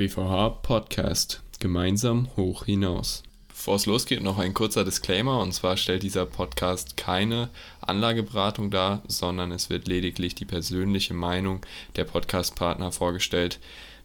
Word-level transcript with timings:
BVH 0.00 0.62
Podcast. 0.62 1.42
Gemeinsam 1.58 2.30
hoch 2.34 2.64
hinaus. 2.64 3.22
Bevor 3.48 3.76
es 3.76 3.84
losgeht, 3.84 4.22
noch 4.22 4.38
ein 4.38 4.54
kurzer 4.54 4.82
Disclaimer. 4.82 5.40
Und 5.40 5.52
zwar 5.52 5.76
stellt 5.76 6.02
dieser 6.02 6.24
Podcast 6.24 6.96
keine 6.96 7.50
Anlageberatung 7.82 8.70
dar, 8.70 9.02
sondern 9.08 9.52
es 9.52 9.68
wird 9.68 9.88
lediglich 9.88 10.34
die 10.34 10.46
persönliche 10.46 11.12
Meinung 11.12 11.60
der 11.96 12.04
Podcastpartner 12.04 12.92
vorgestellt. 12.92 13.60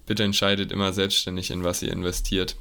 Bitte 0.06 0.26
entscheidet 0.26 0.74
immer 0.74 0.92
selbstständig, 0.92 1.50
in 1.50 1.64
was 1.64 1.82
ihr 1.82 1.94
investiert. 1.94 2.58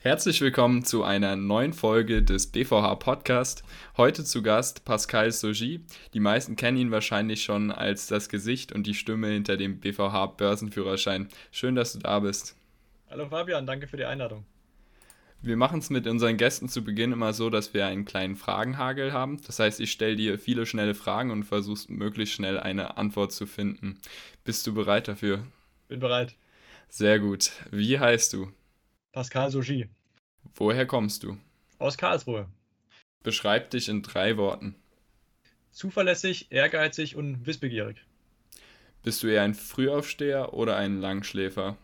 Herzlich 0.00 0.40
willkommen 0.40 0.84
zu 0.84 1.02
einer 1.02 1.34
neuen 1.34 1.72
Folge 1.72 2.22
des 2.22 2.46
BVH 2.46 2.94
Podcast. 2.94 3.64
Heute 3.96 4.22
zu 4.22 4.42
Gast 4.42 4.84
Pascal 4.84 5.32
Sogi. 5.32 5.80
Die 6.14 6.20
meisten 6.20 6.54
kennen 6.54 6.76
ihn 6.76 6.92
wahrscheinlich 6.92 7.42
schon 7.42 7.72
als 7.72 8.06
das 8.06 8.28
Gesicht 8.28 8.70
und 8.70 8.86
die 8.86 8.94
Stimme 8.94 9.26
hinter 9.26 9.56
dem 9.56 9.80
BVH 9.80 10.26
Börsenführerschein. 10.36 11.26
Schön, 11.50 11.74
dass 11.74 11.94
du 11.94 11.98
da 11.98 12.20
bist. 12.20 12.54
Hallo 13.10 13.26
Fabian, 13.26 13.66
danke 13.66 13.88
für 13.88 13.96
die 13.96 14.04
Einladung. 14.04 14.44
Wir 15.42 15.56
machen 15.56 15.80
es 15.80 15.90
mit 15.90 16.06
unseren 16.06 16.36
Gästen 16.36 16.68
zu 16.68 16.84
Beginn 16.84 17.10
immer 17.10 17.32
so, 17.32 17.50
dass 17.50 17.74
wir 17.74 17.84
einen 17.84 18.04
kleinen 18.04 18.36
Fragenhagel 18.36 19.12
haben. 19.12 19.42
Das 19.48 19.58
heißt, 19.58 19.80
ich 19.80 19.90
stelle 19.90 20.14
dir 20.14 20.38
viele 20.38 20.64
schnelle 20.64 20.94
Fragen 20.94 21.32
und 21.32 21.42
versuchst 21.42 21.90
möglichst 21.90 22.36
schnell 22.36 22.60
eine 22.60 22.98
Antwort 22.98 23.32
zu 23.32 23.46
finden. 23.46 23.98
Bist 24.44 24.64
du 24.64 24.74
bereit 24.74 25.08
dafür? 25.08 25.42
Bin 25.88 25.98
bereit. 25.98 26.36
Sehr 26.88 27.18
gut. 27.18 27.50
Wie 27.72 27.98
heißt 27.98 28.32
du? 28.32 28.52
Pascal 29.12 29.50
Sogi. 29.50 29.88
Woher 30.54 30.86
kommst 30.86 31.22
du? 31.22 31.38
Aus 31.78 31.96
Karlsruhe. 31.96 32.48
Beschreib 33.22 33.70
dich 33.70 33.88
in 33.88 34.02
drei 34.02 34.36
Worten. 34.36 34.74
Zuverlässig, 35.70 36.50
ehrgeizig 36.50 37.16
und 37.16 37.46
wissbegierig. 37.46 37.98
Bist 39.02 39.22
du 39.22 39.28
eher 39.28 39.42
ein 39.42 39.54
Frühaufsteher 39.54 40.52
oder 40.54 40.76
ein 40.76 41.00
Langschläfer? 41.00 41.76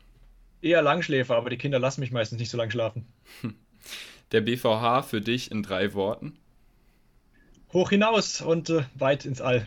Eher 0.62 0.82
Langschläfer, 0.82 1.36
aber 1.36 1.50
die 1.50 1.58
Kinder 1.58 1.78
lassen 1.78 2.00
mich 2.00 2.10
meistens 2.10 2.38
nicht 2.38 2.50
so 2.50 2.58
lang 2.58 2.70
schlafen. 2.70 3.06
Der 4.32 4.40
BVH 4.40 5.02
für 5.02 5.20
dich 5.20 5.50
in 5.50 5.62
drei 5.62 5.94
Worten? 5.94 6.38
Hoch 7.72 7.90
hinaus 7.90 8.40
und 8.40 8.70
äh, 8.70 8.84
weit 8.94 9.24
ins 9.24 9.40
All. 9.40 9.66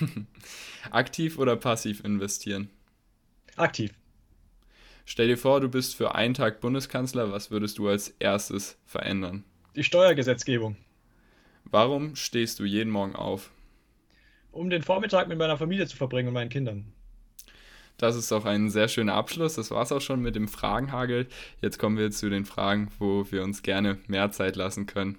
Aktiv 0.90 1.38
oder 1.38 1.56
passiv 1.56 2.04
investieren? 2.04 2.70
Aktiv. 3.56 3.92
Stell 5.04 5.28
dir 5.28 5.38
vor, 5.38 5.60
du 5.60 5.68
bist 5.68 5.96
für 5.96 6.14
einen 6.14 6.34
Tag 6.34 6.60
Bundeskanzler, 6.60 7.32
was 7.32 7.50
würdest 7.50 7.78
du 7.78 7.88
als 7.88 8.08
erstes 8.18 8.78
verändern? 8.86 9.44
Die 9.74 9.84
Steuergesetzgebung. 9.84 10.76
Warum 11.64 12.16
stehst 12.16 12.60
du 12.60 12.64
jeden 12.64 12.90
Morgen 12.90 13.16
auf? 13.16 13.50
Um 14.52 14.70
den 14.70 14.82
Vormittag 14.82 15.28
mit 15.28 15.38
meiner 15.38 15.56
Familie 15.56 15.86
zu 15.86 15.96
verbringen 15.96 16.28
und 16.28 16.34
meinen 16.34 16.50
Kindern. 16.50 16.92
Das 17.96 18.16
ist 18.16 18.32
auch 18.32 18.44
ein 18.44 18.68
sehr 18.70 18.88
schöner 18.88 19.14
Abschluss. 19.14 19.54
Das 19.54 19.70
war 19.70 19.82
es 19.82 19.92
auch 19.92 20.00
schon 20.00 20.20
mit 20.20 20.34
dem 20.34 20.48
Fragenhagel. 20.48 21.28
Jetzt 21.60 21.78
kommen 21.78 21.96
wir 21.96 22.10
zu 22.10 22.30
den 22.30 22.44
Fragen, 22.44 22.90
wo 22.98 23.30
wir 23.30 23.44
uns 23.44 23.62
gerne 23.62 23.98
mehr 24.08 24.30
Zeit 24.32 24.56
lassen 24.56 24.86
können. 24.86 25.18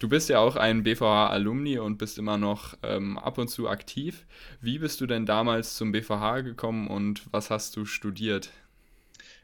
Du 0.00 0.08
bist 0.08 0.28
ja 0.28 0.40
auch 0.40 0.56
ein 0.56 0.82
BVH-Alumni 0.82 1.78
und 1.78 1.98
bist 1.98 2.18
immer 2.18 2.36
noch 2.36 2.76
ähm, 2.82 3.16
ab 3.16 3.38
und 3.38 3.48
zu 3.48 3.68
aktiv. 3.68 4.26
Wie 4.60 4.78
bist 4.78 5.00
du 5.00 5.06
denn 5.06 5.24
damals 5.24 5.76
zum 5.76 5.92
BVH 5.92 6.40
gekommen 6.40 6.88
und 6.88 7.22
was 7.32 7.50
hast 7.50 7.76
du 7.76 7.84
studiert? 7.86 8.50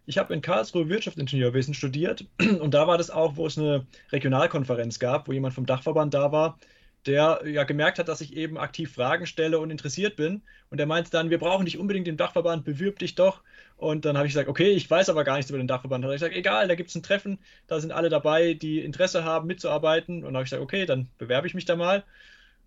Ich 0.07 0.19
habe 0.19 0.35
in 0.35 0.43
Karlsruhe 0.43 0.89
Wirtschaftsingenieurwesen 0.89 1.75
studiert 1.75 2.27
und 2.61 2.75
da 2.75 2.87
war 2.87 2.99
das 2.99 3.11
auch, 3.11 3.37
wo 3.37 3.47
es 3.47 3.59
eine 3.59 3.87
Regionalkonferenz 4.13 4.99
gab, 4.99 5.29
wo 5.29 5.33
jemand 5.33 5.55
vom 5.55 5.67
Dachverband 5.67 6.15
da 6.15 6.33
war, 6.33 6.59
der 7.07 7.43
ja 7.47 7.65
gemerkt 7.65 7.99
hat, 7.99 8.09
dass 8.09 8.21
ich 8.21 8.37
eben 8.37 8.59
aktiv 8.59 8.93
Fragen 8.93 9.27
stelle 9.27 9.59
und 9.59 9.71
interessiert 9.71 10.17
bin. 10.17 10.43
Und 10.69 10.79
der 10.79 10.87
meinte 10.87 11.11
dann, 11.11 11.31
wir 11.31 11.39
brauchen 11.39 11.65
dich 11.65 11.79
unbedingt 11.79 12.09
im 12.09 12.17
Dachverband, 12.17 12.65
bewirb 12.65 12.99
dich 12.99 13.15
doch. 13.15 13.43
Und 13.77 14.05
dann 14.05 14.17
habe 14.19 14.27
ich 14.27 14.35
gesagt, 14.35 14.49
okay, 14.49 14.71
ich 14.71 14.91
weiß 14.91 15.09
aber 15.09 15.25
gar 15.25 15.37
nichts 15.37 15.51
über 15.51 15.59
den 15.59 15.69
Dachverband. 15.69 16.05
Dann 16.05 16.11
habe 16.11 16.17
ich 16.17 16.21
gesagt, 16.21 16.37
egal, 16.37 16.69
da 16.69 16.75
gibt 16.75 16.91
es 16.91 16.97
ein 16.97 17.03
Treffen, 17.03 17.39
da 17.67 17.81
sind 17.81 17.93
alle 17.93 18.11
dabei, 18.11 18.53
die 18.55 18.81
Interesse 18.81 19.25
haben, 19.25 19.47
mitzuarbeiten. 19.47 20.17
Und 20.17 20.25
dann 20.25 20.35
habe 20.35 20.45
ich 20.45 20.51
gesagt, 20.51 20.63
okay, 20.63 20.85
dann 20.85 21.09
bewerbe 21.17 21.47
ich 21.47 21.55
mich 21.55 21.65
da 21.65 21.77
mal. 21.77 22.05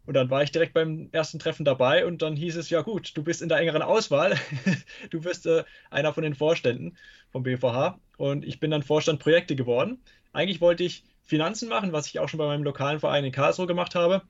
Und 0.05 0.15
dann 0.15 0.29
war 0.29 0.43
ich 0.43 0.51
direkt 0.51 0.73
beim 0.73 1.09
ersten 1.11 1.39
Treffen 1.39 1.63
dabei 1.63 2.05
und 2.05 2.21
dann 2.21 2.35
hieß 2.35 2.57
es, 2.57 2.69
ja 2.69 2.81
gut, 2.81 3.15
du 3.15 3.23
bist 3.23 3.41
in 3.41 3.49
der 3.49 3.59
engeren 3.59 3.81
Auswahl. 3.81 4.37
du 5.09 5.21
bist 5.21 5.45
äh, 5.45 5.63
einer 5.89 6.13
von 6.13 6.23
den 6.23 6.35
Vorständen 6.35 6.97
vom 7.31 7.43
BVH 7.43 7.99
und 8.17 8.43
ich 8.43 8.59
bin 8.59 8.71
dann 8.71 8.83
Vorstand 8.83 9.19
Projekte 9.19 9.55
geworden. 9.55 10.01
Eigentlich 10.33 10.59
wollte 10.59 10.83
ich 10.83 11.03
Finanzen 11.23 11.69
machen, 11.69 11.93
was 11.93 12.07
ich 12.07 12.19
auch 12.19 12.27
schon 12.27 12.37
bei 12.37 12.45
meinem 12.45 12.63
lokalen 12.63 12.99
Verein 12.99 13.23
in 13.23 13.31
Karlsruhe 13.31 13.67
gemacht 13.67 13.95
habe 13.95 14.23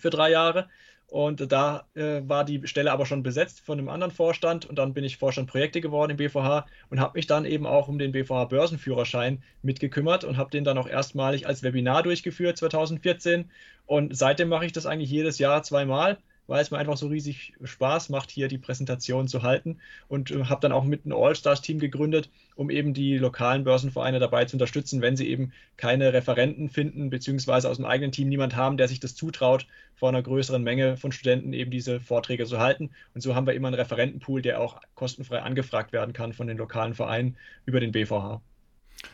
für 0.00 0.10
drei 0.10 0.30
Jahre. 0.30 0.68
Und 1.08 1.52
da 1.52 1.86
äh, 1.94 2.22
war 2.26 2.44
die 2.44 2.66
Stelle 2.66 2.90
aber 2.90 3.06
schon 3.06 3.22
besetzt 3.22 3.60
von 3.60 3.78
einem 3.78 3.88
anderen 3.88 4.12
Vorstand 4.12 4.66
und 4.66 4.76
dann 4.76 4.94
bin 4.94 5.04
ich 5.04 5.16
Vorstand 5.16 5.48
Projekte 5.48 5.80
geworden 5.80 6.12
im 6.12 6.16
BVH 6.16 6.66
und 6.90 7.00
habe 7.00 7.18
mich 7.18 7.26
dann 7.26 7.44
eben 7.44 7.66
auch 7.66 7.88
um 7.88 7.98
den 7.98 8.12
BVH 8.12 8.46
Börsenführerschein 8.46 9.42
mitgekümmert 9.62 10.24
und 10.24 10.36
habe 10.36 10.50
den 10.50 10.64
dann 10.64 10.78
auch 10.78 10.88
erstmalig 10.88 11.46
als 11.46 11.62
Webinar 11.62 12.02
durchgeführt 12.02 12.56
2014 12.56 13.50
und 13.86 14.16
seitdem 14.16 14.48
mache 14.48 14.66
ich 14.66 14.72
das 14.72 14.86
eigentlich 14.86 15.10
jedes 15.10 15.38
Jahr 15.38 15.62
zweimal 15.62 16.18
weil 16.46 16.62
es 16.62 16.70
mir 16.70 16.78
einfach 16.78 16.96
so 16.96 17.06
riesig 17.08 17.54
Spaß 17.62 18.08
macht, 18.08 18.30
hier 18.30 18.48
die 18.48 18.58
Präsentation 18.58 19.28
zu 19.28 19.42
halten 19.42 19.78
und 20.08 20.30
äh, 20.30 20.44
habe 20.44 20.60
dann 20.60 20.72
auch 20.72 20.84
mit 20.84 21.04
einem 21.04 21.16
All-Stars-Team 21.16 21.78
gegründet, 21.78 22.30
um 22.54 22.70
eben 22.70 22.94
die 22.94 23.18
lokalen 23.18 23.64
Börsenvereine 23.64 24.18
dabei 24.18 24.44
zu 24.44 24.56
unterstützen, 24.56 25.00
wenn 25.00 25.16
sie 25.16 25.28
eben 25.28 25.52
keine 25.76 26.12
Referenten 26.12 26.68
finden, 26.68 27.10
beziehungsweise 27.10 27.68
aus 27.68 27.76
dem 27.76 27.86
eigenen 27.86 28.12
Team 28.12 28.28
niemand 28.28 28.56
haben, 28.56 28.76
der 28.76 28.88
sich 28.88 29.00
das 29.00 29.14
zutraut, 29.14 29.66
vor 29.94 30.08
einer 30.08 30.22
größeren 30.22 30.62
Menge 30.62 30.96
von 30.96 31.12
Studenten 31.12 31.52
eben 31.52 31.70
diese 31.70 32.00
Vorträge 32.00 32.44
zu 32.46 32.58
halten. 32.58 32.90
Und 33.14 33.20
so 33.20 33.34
haben 33.34 33.46
wir 33.46 33.54
immer 33.54 33.68
einen 33.68 33.76
Referentenpool, 33.76 34.42
der 34.42 34.60
auch 34.60 34.80
kostenfrei 34.94 35.40
angefragt 35.40 35.92
werden 35.92 36.12
kann 36.12 36.32
von 36.32 36.46
den 36.46 36.58
lokalen 36.58 36.94
Vereinen 36.94 37.36
über 37.64 37.80
den 37.80 37.92
BVH. 37.92 38.40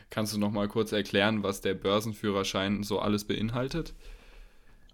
Kannst 0.09 0.35
du 0.35 0.39
noch 0.39 0.51
mal 0.51 0.69
kurz 0.69 0.93
erklären, 0.93 1.43
was 1.43 1.61
der 1.61 1.75
Börsenführerschein 1.75 2.83
so 2.83 2.99
alles 2.99 3.25
beinhaltet? 3.25 3.95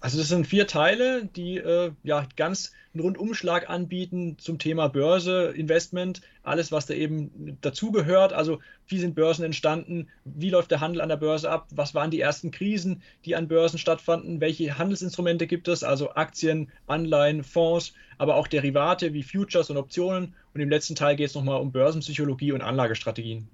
Also 0.01 0.19
das 0.19 0.29
sind 0.29 0.47
vier 0.47 0.67
Teile, 0.67 1.25
die 1.25 1.57
äh, 1.57 1.91
ja 2.03 2.27
ganz 2.37 2.73
einen 2.93 3.03
Rundumschlag 3.03 3.69
anbieten 3.71 4.37
zum 4.39 4.59
Thema 4.59 4.89
Börse, 4.89 5.53
Investment, 5.57 6.21
alles, 6.43 6.71
was 6.71 6.87
da 6.87 6.95
eben 6.95 7.59
dazugehört. 7.61 8.33
Also 8.33 8.61
wie 8.87 8.99
sind 8.99 9.15
Börsen 9.15 9.45
entstanden, 9.45 10.09
wie 10.25 10.51
läuft 10.51 10.71
der 10.71 10.81
Handel 10.81 11.01
an 11.01 11.09
der 11.09 11.17
Börse 11.17 11.51
ab, 11.51 11.69
was 11.71 11.95
waren 11.95 12.11
die 12.11 12.21
ersten 12.21 12.51
Krisen, 12.51 13.03
die 13.25 13.37
an 13.37 13.49
Börsen 13.49 13.79
stattfanden, 13.79 14.41
welche 14.41 14.79
Handelsinstrumente 14.79 15.47
gibt 15.47 15.69
es, 15.69 15.83
also 15.83 16.11
Aktien, 16.13 16.71
Anleihen, 16.87 17.43
Fonds, 17.43 17.95
aber 18.19 18.37
auch 18.37 18.49
Derivate 18.49 19.15
wie 19.15 19.23
Futures 19.23 19.71
und 19.71 19.77
Optionen. 19.77 20.35
Und 20.55 20.61
im 20.61 20.71
letzten 20.71 20.95
Teil 20.95 21.17
geht 21.17 21.29
es 21.29 21.35
nochmal 21.35 21.61
um 21.61 21.73
Börsenpsychologie 21.73 22.53
und 22.53 22.61
Anlagestrategien. 22.61 23.49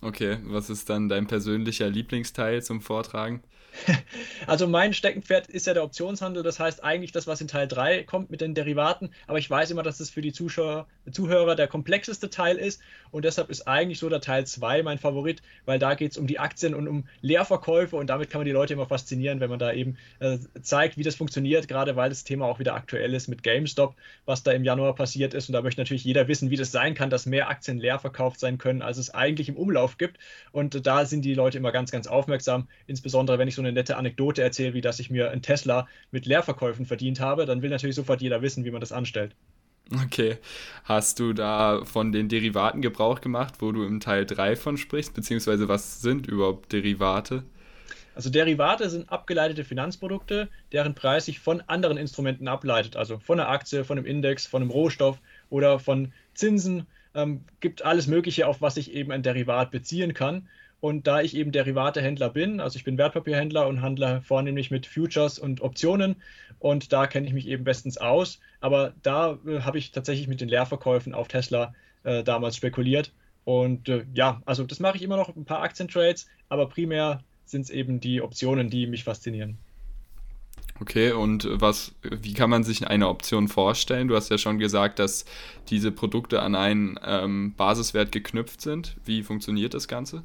Okay, 0.00 0.38
was 0.44 0.70
ist 0.70 0.88
dann 0.88 1.08
dein 1.08 1.26
persönlicher 1.26 1.88
Lieblingsteil 1.88 2.62
zum 2.62 2.80
Vortragen? 2.80 3.42
Also 4.46 4.66
mein 4.66 4.94
Steckenpferd 4.94 5.48
ist 5.48 5.66
ja 5.66 5.74
der 5.74 5.84
Optionshandel, 5.84 6.42
das 6.42 6.58
heißt 6.58 6.82
eigentlich 6.82 7.12
das, 7.12 7.26
was 7.26 7.40
in 7.40 7.48
Teil 7.48 7.68
3 7.68 8.04
kommt 8.04 8.30
mit 8.30 8.40
den 8.40 8.54
Derivaten, 8.54 9.10
aber 9.26 9.38
ich 9.38 9.50
weiß 9.50 9.70
immer, 9.70 9.82
dass 9.82 9.98
das 9.98 10.10
für 10.10 10.22
die 10.22 10.32
Zuschauer, 10.32 10.86
Zuhörer 11.10 11.54
der 11.54 11.68
komplexeste 11.68 12.30
Teil 12.30 12.56
ist 12.56 12.80
und 13.10 13.24
deshalb 13.24 13.50
ist 13.50 13.68
eigentlich 13.68 13.98
so 13.98 14.08
der 14.08 14.20
Teil 14.20 14.46
2 14.46 14.82
mein 14.82 14.98
Favorit, 14.98 15.42
weil 15.66 15.78
da 15.78 15.94
geht 15.94 16.12
es 16.12 16.18
um 16.18 16.26
die 16.26 16.38
Aktien 16.38 16.74
und 16.74 16.88
um 16.88 17.04
Leerverkäufe 17.20 17.96
und 17.96 18.08
damit 18.08 18.30
kann 18.30 18.40
man 18.40 18.46
die 18.46 18.52
Leute 18.52 18.74
immer 18.74 18.86
faszinieren, 18.86 19.40
wenn 19.40 19.50
man 19.50 19.58
da 19.58 19.72
eben 19.72 19.98
äh, 20.20 20.38
zeigt, 20.62 20.96
wie 20.96 21.02
das 21.02 21.16
funktioniert, 21.16 21.68
gerade 21.68 21.96
weil 21.96 22.08
das 22.08 22.24
Thema 22.24 22.46
auch 22.46 22.58
wieder 22.58 22.74
aktuell 22.74 23.12
ist 23.14 23.28
mit 23.28 23.42
GameStop, 23.42 23.94
was 24.24 24.42
da 24.42 24.52
im 24.52 24.64
Januar 24.64 24.94
passiert 24.94 25.34
ist 25.34 25.48
und 25.48 25.52
da 25.52 25.62
möchte 25.62 25.80
natürlich 25.80 26.04
jeder 26.04 26.28
wissen, 26.28 26.50
wie 26.50 26.56
das 26.56 26.72
sein 26.72 26.94
kann, 26.94 27.10
dass 27.10 27.26
mehr 27.26 27.48
Aktien 27.48 27.78
leer 27.78 27.98
verkauft 27.98 28.40
sein 28.40 28.58
können, 28.58 28.82
als 28.82 28.98
es 28.98 29.10
eigentlich 29.10 29.48
im 29.48 29.56
Umlauf 29.56 29.87
gibt 29.96 30.18
und 30.52 30.86
da 30.86 31.06
sind 31.06 31.24
die 31.24 31.34
Leute 31.34 31.56
immer 31.56 31.72
ganz, 31.72 31.90
ganz 31.90 32.06
aufmerksam, 32.06 32.68
insbesondere 32.86 33.38
wenn 33.38 33.48
ich 33.48 33.54
so 33.54 33.62
eine 33.62 33.72
nette 33.72 33.96
Anekdote 33.96 34.42
erzähle, 34.42 34.74
wie 34.74 34.80
dass 34.80 35.00
ich 35.00 35.10
mir 35.10 35.30
einen 35.30 35.42
Tesla 35.42 35.88
mit 36.10 36.26
Leerverkäufen 36.26 36.84
verdient 36.84 37.20
habe, 37.20 37.46
dann 37.46 37.62
will 37.62 37.70
natürlich 37.70 37.96
sofort 37.96 38.20
jeder 38.20 38.42
wissen, 38.42 38.64
wie 38.64 38.70
man 38.70 38.80
das 38.80 38.92
anstellt. 38.92 39.34
Okay. 40.04 40.36
Hast 40.84 41.18
du 41.18 41.32
da 41.32 41.82
von 41.84 42.12
den 42.12 42.28
Derivaten 42.28 42.82
Gebrauch 42.82 43.20
gemacht, 43.20 43.54
wo 43.60 43.72
du 43.72 43.84
im 43.84 44.00
Teil 44.00 44.26
3 44.26 44.54
von 44.56 44.76
sprichst, 44.76 45.14
beziehungsweise 45.14 45.68
was 45.68 46.02
sind 46.02 46.26
überhaupt 46.26 46.72
Derivate? 46.72 47.44
Also 48.14 48.30
Derivate 48.30 48.90
sind 48.90 49.10
abgeleitete 49.10 49.64
Finanzprodukte, 49.64 50.48
deren 50.72 50.94
Preis 50.94 51.26
sich 51.26 51.38
von 51.38 51.62
anderen 51.68 51.96
Instrumenten 51.96 52.48
ableitet, 52.48 52.96
also 52.96 53.18
von 53.18 53.38
einer 53.38 53.48
Aktie, 53.48 53.84
von 53.84 53.96
einem 53.96 54.06
Index, 54.06 54.44
von 54.44 54.60
einem 54.60 54.72
Rohstoff 54.72 55.20
oder 55.50 55.78
von 55.78 56.12
Zinsen. 56.34 56.86
Ähm, 57.14 57.44
gibt 57.60 57.84
alles 57.84 58.06
Mögliche, 58.06 58.46
auf 58.46 58.60
was 58.60 58.76
ich 58.76 58.92
eben 58.92 59.12
ein 59.12 59.22
Derivat 59.22 59.70
beziehen 59.70 60.14
kann. 60.14 60.48
Und 60.80 61.06
da 61.08 61.20
ich 61.20 61.36
eben 61.36 61.50
Derivatehändler 61.50 62.30
bin, 62.30 62.60
also 62.60 62.76
ich 62.76 62.84
bin 62.84 62.98
Wertpapierhändler 62.98 63.66
und 63.66 63.82
handle 63.82 64.20
vornehmlich 64.22 64.70
mit 64.70 64.86
Futures 64.86 65.38
und 65.38 65.60
Optionen 65.60 66.16
und 66.60 66.92
da 66.92 67.06
kenne 67.06 67.26
ich 67.26 67.32
mich 67.32 67.48
eben 67.48 67.64
bestens 67.64 67.98
aus. 67.98 68.38
Aber 68.60 68.94
da 69.02 69.38
äh, 69.46 69.60
habe 69.60 69.78
ich 69.78 69.90
tatsächlich 69.90 70.28
mit 70.28 70.40
den 70.40 70.48
Leerverkäufen 70.48 71.14
auf 71.14 71.28
Tesla 71.28 71.74
äh, 72.04 72.22
damals 72.22 72.56
spekuliert. 72.56 73.12
Und 73.44 73.88
äh, 73.88 74.04
ja, 74.14 74.40
also 74.44 74.64
das 74.64 74.78
mache 74.78 74.96
ich 74.96 75.02
immer 75.02 75.16
noch 75.16 75.34
ein 75.34 75.44
paar 75.44 75.62
Aktientrades, 75.62 76.28
aber 76.48 76.68
primär 76.68 77.22
sind 77.44 77.62
es 77.62 77.70
eben 77.70 77.98
die 77.98 78.20
Optionen, 78.20 78.70
die 78.70 78.86
mich 78.86 79.04
faszinieren. 79.04 79.58
Okay, 80.80 81.10
und 81.10 81.48
was, 81.50 81.92
wie 82.02 82.34
kann 82.34 82.50
man 82.50 82.62
sich 82.62 82.86
eine 82.86 83.08
Option 83.08 83.48
vorstellen? 83.48 84.08
Du 84.08 84.14
hast 84.14 84.30
ja 84.30 84.38
schon 84.38 84.58
gesagt, 84.58 84.98
dass 85.00 85.24
diese 85.68 85.90
Produkte 85.90 86.40
an 86.40 86.54
einen 86.54 86.98
ähm, 87.04 87.54
Basiswert 87.56 88.12
geknüpft 88.12 88.60
sind. 88.60 88.96
Wie 89.04 89.22
funktioniert 89.22 89.74
das 89.74 89.88
Ganze? 89.88 90.22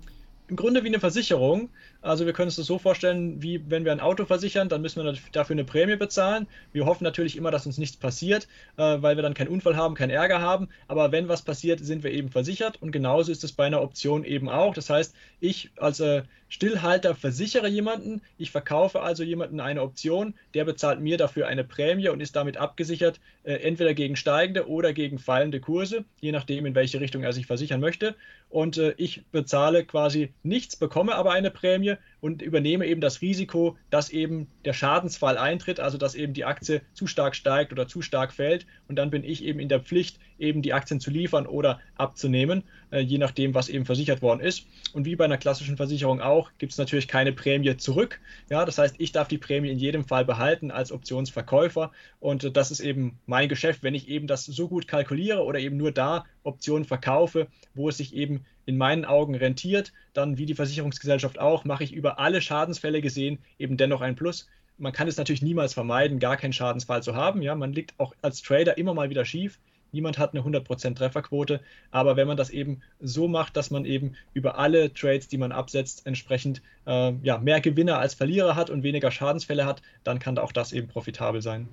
Im 0.47 0.55
Grunde 0.55 0.83
wie 0.83 0.87
eine 0.87 0.99
Versicherung. 0.99 1.69
Also 2.03 2.25
wir 2.25 2.33
können 2.33 2.47
uns 2.47 2.57
das 2.57 2.65
so 2.65 2.79
vorstellen, 2.79 3.41
wie 3.41 3.63
wenn 3.69 3.85
wir 3.85 3.93
ein 3.93 4.01
Auto 4.01 4.25
versichern, 4.25 4.67
dann 4.67 4.81
müssen 4.81 5.03
wir 5.03 5.15
dafür 5.31 5.53
eine 5.53 5.63
Prämie 5.63 5.95
bezahlen. 5.95 6.47
Wir 6.73 6.85
hoffen 6.85 7.05
natürlich 7.05 7.37
immer, 7.37 7.49
dass 7.49 7.65
uns 7.65 7.77
nichts 7.77 7.95
passiert, 7.95 8.49
äh, 8.75 9.01
weil 9.01 9.15
wir 9.15 9.23
dann 9.23 9.33
keinen 9.33 9.47
Unfall 9.47 9.77
haben, 9.77 9.95
keinen 9.95 10.09
Ärger 10.09 10.41
haben. 10.41 10.67
Aber 10.89 11.13
wenn 11.13 11.29
was 11.29 11.43
passiert, 11.43 11.79
sind 11.79 12.03
wir 12.03 12.11
eben 12.11 12.29
versichert. 12.29 12.81
Und 12.81 12.91
genauso 12.91 13.31
ist 13.31 13.45
es 13.45 13.53
bei 13.53 13.65
einer 13.65 13.81
Option 13.81 14.25
eben 14.25 14.49
auch. 14.49 14.73
Das 14.73 14.89
heißt, 14.89 15.15
ich 15.39 15.71
als 15.77 16.01
äh, 16.01 16.23
Stillhalter 16.49 17.15
versichere 17.15 17.69
jemanden, 17.69 18.21
ich 18.37 18.51
verkaufe 18.51 19.01
also 19.01 19.23
jemanden 19.23 19.61
eine 19.61 19.81
Option, 19.81 20.35
der 20.53 20.65
bezahlt 20.65 20.99
mir 20.99 21.17
dafür 21.17 21.47
eine 21.47 21.63
Prämie 21.63 22.09
und 22.09 22.19
ist 22.19 22.35
damit 22.35 22.57
abgesichert, 22.57 23.21
äh, 23.43 23.53
entweder 23.53 23.93
gegen 23.93 24.17
steigende 24.17 24.67
oder 24.67 24.91
gegen 24.91 25.19
fallende 25.19 25.61
Kurse, 25.61 26.03
je 26.19 26.33
nachdem, 26.33 26.65
in 26.65 26.75
welche 26.75 26.99
Richtung 26.99 27.23
er 27.23 27.31
sich 27.31 27.47
versichern 27.47 27.79
möchte. 27.79 28.15
Und 28.49 28.77
ich 28.97 29.23
bezahle 29.31 29.83
quasi 29.83 30.31
nichts, 30.43 30.75
bekomme 30.75 31.15
aber 31.15 31.31
eine 31.31 31.49
Prämie 31.49 31.92
und 32.21 32.41
übernehme 32.41 32.85
eben 32.85 33.01
das 33.01 33.21
Risiko, 33.21 33.77
dass 33.89 34.09
eben 34.09 34.47
der 34.65 34.73
Schadensfall 34.73 35.37
eintritt, 35.37 35.79
also 35.79 35.97
dass 35.97 36.15
eben 36.15 36.33
die 36.33 36.45
Aktie 36.45 36.81
zu 36.93 37.07
stark 37.07 37.35
steigt 37.35 37.71
oder 37.71 37.87
zu 37.87 38.01
stark 38.01 38.33
fällt. 38.33 38.65
Und 38.87 38.95
dann 38.95 39.09
bin 39.09 39.23
ich 39.23 39.43
eben 39.43 39.59
in 39.59 39.69
der 39.69 39.79
Pflicht, 39.79 40.19
eben 40.43 40.61
die 40.61 40.73
Aktien 40.73 40.99
zu 40.99 41.09
liefern 41.09 41.47
oder 41.47 41.79
abzunehmen, 41.95 42.63
äh, 42.91 42.99
je 42.99 43.17
nachdem, 43.17 43.55
was 43.55 43.69
eben 43.69 43.85
versichert 43.85 44.21
worden 44.21 44.41
ist. 44.41 44.67
Und 44.93 45.05
wie 45.05 45.15
bei 45.15 45.25
einer 45.25 45.37
klassischen 45.37 45.77
Versicherung 45.77 46.21
auch, 46.21 46.51
gibt 46.59 46.73
es 46.73 46.77
natürlich 46.77 47.07
keine 47.07 47.31
Prämie 47.31 47.75
zurück. 47.77 48.19
Ja, 48.49 48.65
das 48.65 48.77
heißt, 48.77 48.95
ich 48.99 49.11
darf 49.11 49.27
die 49.27 49.37
Prämie 49.37 49.71
in 49.71 49.79
jedem 49.79 50.05
Fall 50.05 50.25
behalten 50.25 50.69
als 50.69 50.91
Optionsverkäufer. 50.91 51.91
Und 52.19 52.43
äh, 52.43 52.51
das 52.51 52.69
ist 52.69 52.81
eben 52.81 53.17
mein 53.25 53.49
Geschäft, 53.49 53.81
wenn 53.81 53.95
ich 53.95 54.09
eben 54.09 54.27
das 54.27 54.45
so 54.45 54.67
gut 54.67 54.87
kalkuliere 54.87 55.43
oder 55.43 55.59
eben 55.59 55.77
nur 55.77 55.91
da 55.91 56.25
Optionen 56.43 56.85
verkaufe, 56.85 57.47
wo 57.73 57.89
es 57.89 57.97
sich 57.97 58.13
eben 58.13 58.45
in 58.65 58.77
meinen 58.77 59.05
Augen 59.05 59.35
rentiert, 59.35 59.93
dann 60.13 60.37
wie 60.37 60.45
die 60.45 60.55
Versicherungsgesellschaft 60.55 61.39
auch, 61.39 61.65
mache 61.65 61.83
ich 61.83 61.93
über 61.93 62.19
alle 62.19 62.41
Schadensfälle 62.41 63.01
gesehen 63.01 63.39
eben 63.57 63.77
dennoch 63.77 64.01
ein 64.01 64.15
Plus. 64.15 64.47
Man 64.77 64.93
kann 64.93 65.07
es 65.07 65.17
natürlich 65.17 65.41
niemals 65.41 65.73
vermeiden, 65.73 66.19
gar 66.19 66.37
keinen 66.37 66.53
Schadensfall 66.53 67.03
zu 67.03 67.15
haben. 67.15 67.41
Ja, 67.41 67.55
man 67.55 67.73
liegt 67.73 67.93
auch 67.99 68.15
als 68.21 68.41
Trader 68.41 68.77
immer 68.77 68.93
mal 68.93 69.09
wieder 69.09 69.25
schief. 69.25 69.59
Niemand 69.93 70.17
hat 70.17 70.33
eine 70.33 70.43
100% 70.43 70.95
Trefferquote, 70.95 71.61
aber 71.91 72.17
wenn 72.17 72.27
man 72.27 72.35
das 72.35 72.49
eben 72.49 72.81
so 72.99 73.27
macht, 73.27 73.55
dass 73.55 73.71
man 73.71 73.85
eben 73.85 74.15
über 74.33 74.57
alle 74.57 74.93
Trades, 74.93 75.27
die 75.27 75.37
man 75.37 75.51
absetzt, 75.51 76.05
entsprechend 76.05 76.61
äh, 76.85 77.13
ja, 77.21 77.37
mehr 77.37 77.61
Gewinner 77.61 77.99
als 77.99 78.15
Verlierer 78.15 78.55
hat 78.55 78.69
und 78.69 78.83
weniger 78.83 79.11
Schadensfälle 79.11 79.65
hat, 79.65 79.81
dann 80.03 80.19
kann 80.19 80.37
auch 80.37 80.51
das 80.51 80.73
eben 80.73 80.87
profitabel 80.87 81.41
sein. 81.41 81.69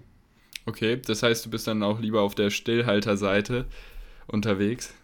Okay, 0.67 1.01
das 1.05 1.23
heißt, 1.23 1.47
du 1.47 1.51
bist 1.51 1.67
dann 1.67 1.83
auch 1.83 1.99
lieber 1.99 2.21
auf 2.21 2.35
der 2.35 2.51
Stillhalterseite 2.51 3.65
unterwegs? 4.27 4.95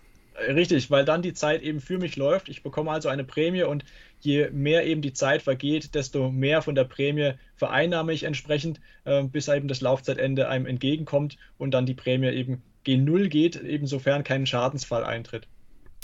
Richtig, 0.49 0.91
weil 0.91 1.07
dann 1.07 1.23
die 1.23 1.33
Zeit 1.33 1.63
eben 1.63 1.81
für 1.81 1.99
mich 1.99 2.17
läuft. 2.17 2.51
Ich 2.51 2.63
bekomme 2.63 2.91
also 2.91 3.09
eine 3.09 3.25
Prämie 3.25 3.63
und 3.63 3.85
je 4.21 4.51
mehr 4.51 4.87
eben 4.87 5.03
die 5.03 5.13
Zeit 5.13 5.43
vergeht, 5.43 5.95
desto 5.95 6.31
mehr 6.31 6.63
von 6.63 6.75
der 6.75 6.85
Prämie 6.85 7.33
vereinnahme 7.57 8.13
ich 8.13 8.25
entsprechend, 8.25 8.81
äh, 9.05 9.23
bis 9.25 9.49
eben 9.49 9.69
das 9.69 9.81
Laufzeitende 9.81 10.49
einem 10.49 10.67
entgegenkommt 10.67 11.37
und 11.59 11.73
dann 11.73 11.87
die 11.87 11.95
Prämie 11.95 12.31
eben 12.31 12.63
gen 12.85 13.05
Null 13.05 13.29
geht, 13.29 13.57
eben 13.57 13.87
sofern 13.87 14.25
kein 14.25 14.47
Schadensfall 14.47 15.05
eintritt. 15.05 15.47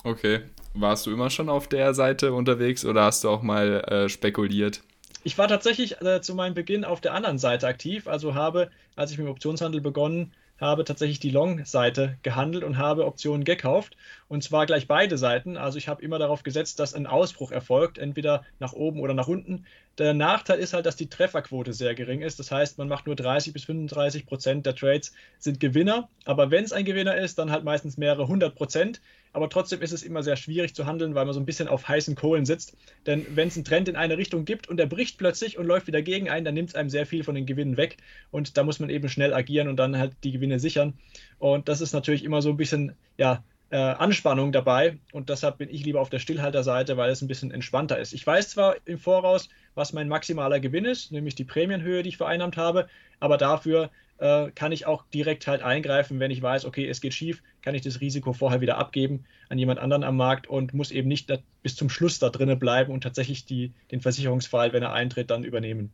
Okay. 0.05 0.41
Warst 0.75 1.06
du 1.06 1.12
immer 1.12 1.31
schon 1.31 1.49
auf 1.49 1.69
der 1.69 1.94
Seite 1.94 2.32
unterwegs 2.32 2.85
oder 2.85 3.05
hast 3.05 3.25
du 3.25 3.29
auch 3.29 3.43
mal 3.43 3.85
äh, 3.85 4.09
spekuliert? 4.09 4.82
Ich 5.23 5.38
war 5.38 5.47
tatsächlich 5.47 6.00
äh, 6.00 6.20
zu 6.20 6.35
meinem 6.35 6.55
Beginn 6.55 6.85
auf 6.85 7.00
der 7.00 7.15
anderen 7.15 7.38
Seite 7.38 7.69
aktiv, 7.69 8.08
also 8.08 8.35
habe, 8.35 8.70
als 8.97 9.12
ich 9.12 9.19
mit 9.19 9.26
dem 9.26 9.31
Optionshandel 9.31 9.81
begonnen 9.81 10.32
habe 10.62 10.85
tatsächlich 10.85 11.20
die 11.20 11.31
Long-Seite 11.31 12.19
gehandelt 12.23 12.64
und 12.64 12.79
habe 12.79 13.05
Optionen 13.06 13.44
gekauft. 13.44 13.97
Und 14.29 14.43
zwar 14.43 14.64
gleich 14.67 14.87
beide 14.87 15.19
Seiten. 15.19 15.56
Also 15.56 15.76
ich 15.79 15.88
habe 15.88 16.03
immer 16.03 16.19
darauf 16.19 16.43
gesetzt, 16.44 16.79
dass 16.79 16.94
ein 16.94 17.06
Ausbruch 17.06 17.50
erfolgt, 17.53 17.99
entweder 17.99 18.44
nach 18.61 18.73
oben 18.73 19.00
oder 19.00 19.12
nach 19.14 19.29
unten. 19.29 19.67
Der 19.99 20.15
Nachteil 20.15 20.59
ist 20.59 20.73
halt, 20.73 20.87
dass 20.87 20.97
die 20.97 21.09
Trefferquote 21.09 21.75
sehr 21.75 21.94
gering 21.94 22.23
ist. 22.23 22.39
Das 22.39 22.50
heißt, 22.50 22.79
man 22.79 22.89
macht 22.89 23.06
nur 23.06 23.15
30 23.15 23.53
bis 23.53 23.65
35 23.65 24.25
Prozent 24.25 24.65
der 24.65 24.75
Trades 24.75 25.12
sind 25.39 25.61
Gewinner. 25.61 26.09
Aber 26.25 26.50
wenn 26.50 26.65
es 26.65 26.73
ein 26.73 26.87
Gewinner 26.87 27.15
ist, 27.17 27.39
dann 27.39 27.50
halt 27.50 27.62
meistens 27.62 27.99
mehrere 27.99 28.27
hundert 28.27 28.55
Prozent. 28.55 29.03
Aber 29.35 29.50
trotzdem 29.50 29.83
ist 29.83 29.93
es 29.93 30.03
immer 30.03 30.23
sehr 30.23 30.37
schwierig 30.37 30.75
zu 30.75 30.87
handeln, 30.87 31.15
weil 31.15 31.27
man 31.27 31.35
so 31.35 31.41
ein 31.41 31.47
bisschen 31.47 31.69
auf 31.69 31.89
heißen 31.89 32.15
Kohlen 32.15 32.47
sitzt. 32.47 32.75
Denn 33.06 33.27
wenn 33.35 33.49
es 33.49 33.56
einen 33.56 33.65
Trend 33.65 33.89
in 33.89 33.97
eine 33.97 34.17
Richtung 34.17 34.47
gibt 34.47 34.67
und 34.67 34.79
der 34.79 34.87
bricht 34.87 35.19
plötzlich 35.19 35.59
und 35.59 35.67
läuft 35.67 35.87
wieder 35.87 36.00
gegen 36.00 36.31
einen, 36.31 36.47
dann 36.47 36.55
nimmt 36.55 36.71
es 36.71 36.75
einem 36.75 36.89
sehr 36.89 37.05
viel 37.05 37.23
von 37.23 37.35
den 37.35 37.44
Gewinnen 37.44 37.77
weg. 37.77 37.99
Und 38.31 38.56
da 38.56 38.65
muss 38.65 38.81
man 38.81 38.89
eben 38.89 39.11
schnell 39.11 39.35
agieren 39.35 39.69
und 39.69 39.77
dann 39.77 39.99
halt 39.99 40.12
die 40.25 40.33
Gewinne 40.33 40.59
sichern. 40.59 40.94
Und 41.39 41.69
das 41.69 41.83
ist 41.83 41.93
natürlich 41.93 42.25
immer 42.25 42.41
so 42.41 42.49
ein 42.49 42.56
bisschen, 42.56 42.94
ja, 43.19 43.44
äh, 43.72 43.76
Anspannung 43.76 44.52
dabei 44.52 44.98
und 45.12 45.30
deshalb 45.30 45.56
bin 45.56 45.70
ich 45.70 45.82
lieber 45.82 46.02
auf 46.02 46.10
der 46.10 46.19
Stillhalterseite, 46.19 46.98
weil 46.98 47.10
es 47.10 47.22
ein 47.22 47.28
bisschen 47.28 47.50
entspannter 47.50 47.98
ist. 47.98 48.12
Ich 48.12 48.26
weiß 48.26 48.50
zwar 48.50 48.76
im 48.84 48.98
Voraus, 48.98 49.48
was 49.74 49.94
mein 49.94 50.08
maximaler 50.08 50.60
Gewinn 50.60 50.84
ist, 50.84 51.10
nämlich 51.10 51.34
die 51.34 51.44
Prämienhöhe, 51.44 52.02
die 52.02 52.10
ich 52.10 52.19
vereinnahmt 52.19 52.58
habe, 52.58 52.86
aber 53.19 53.38
dafür 53.38 53.90
äh, 54.19 54.50
kann 54.50 54.72
ich 54.72 54.84
auch 54.84 55.04
direkt 55.14 55.46
halt 55.46 55.62
eingreifen, 55.62 56.20
wenn 56.20 56.30
ich 56.30 56.42
weiß, 56.42 56.66
okay, 56.66 56.86
es 56.86 57.00
geht 57.00 57.14
schief, 57.14 57.42
kann 57.62 57.74
ich 57.74 57.80
das 57.80 58.02
Risiko 58.02 58.34
vorher 58.34 58.60
wieder 58.60 58.76
abgeben 58.76 59.24
an 59.48 59.56
jemand 59.56 59.80
anderen 59.80 60.04
am 60.04 60.19
Markt 60.19 60.46
und 60.46 60.74
muss 60.74 60.90
eben 60.90 61.08
nicht 61.08 61.32
bis 61.62 61.74
zum 61.74 61.88
Schluss 61.88 62.19
da 62.19 62.28
drinnen 62.28 62.58
bleiben 62.58 62.92
und 62.92 63.00
tatsächlich 63.00 63.46
die, 63.46 63.72
den 63.90 64.02
Versicherungsfall, 64.02 64.74
wenn 64.74 64.82
er 64.82 64.92
eintritt, 64.92 65.30
dann 65.30 65.44
übernehmen. 65.44 65.90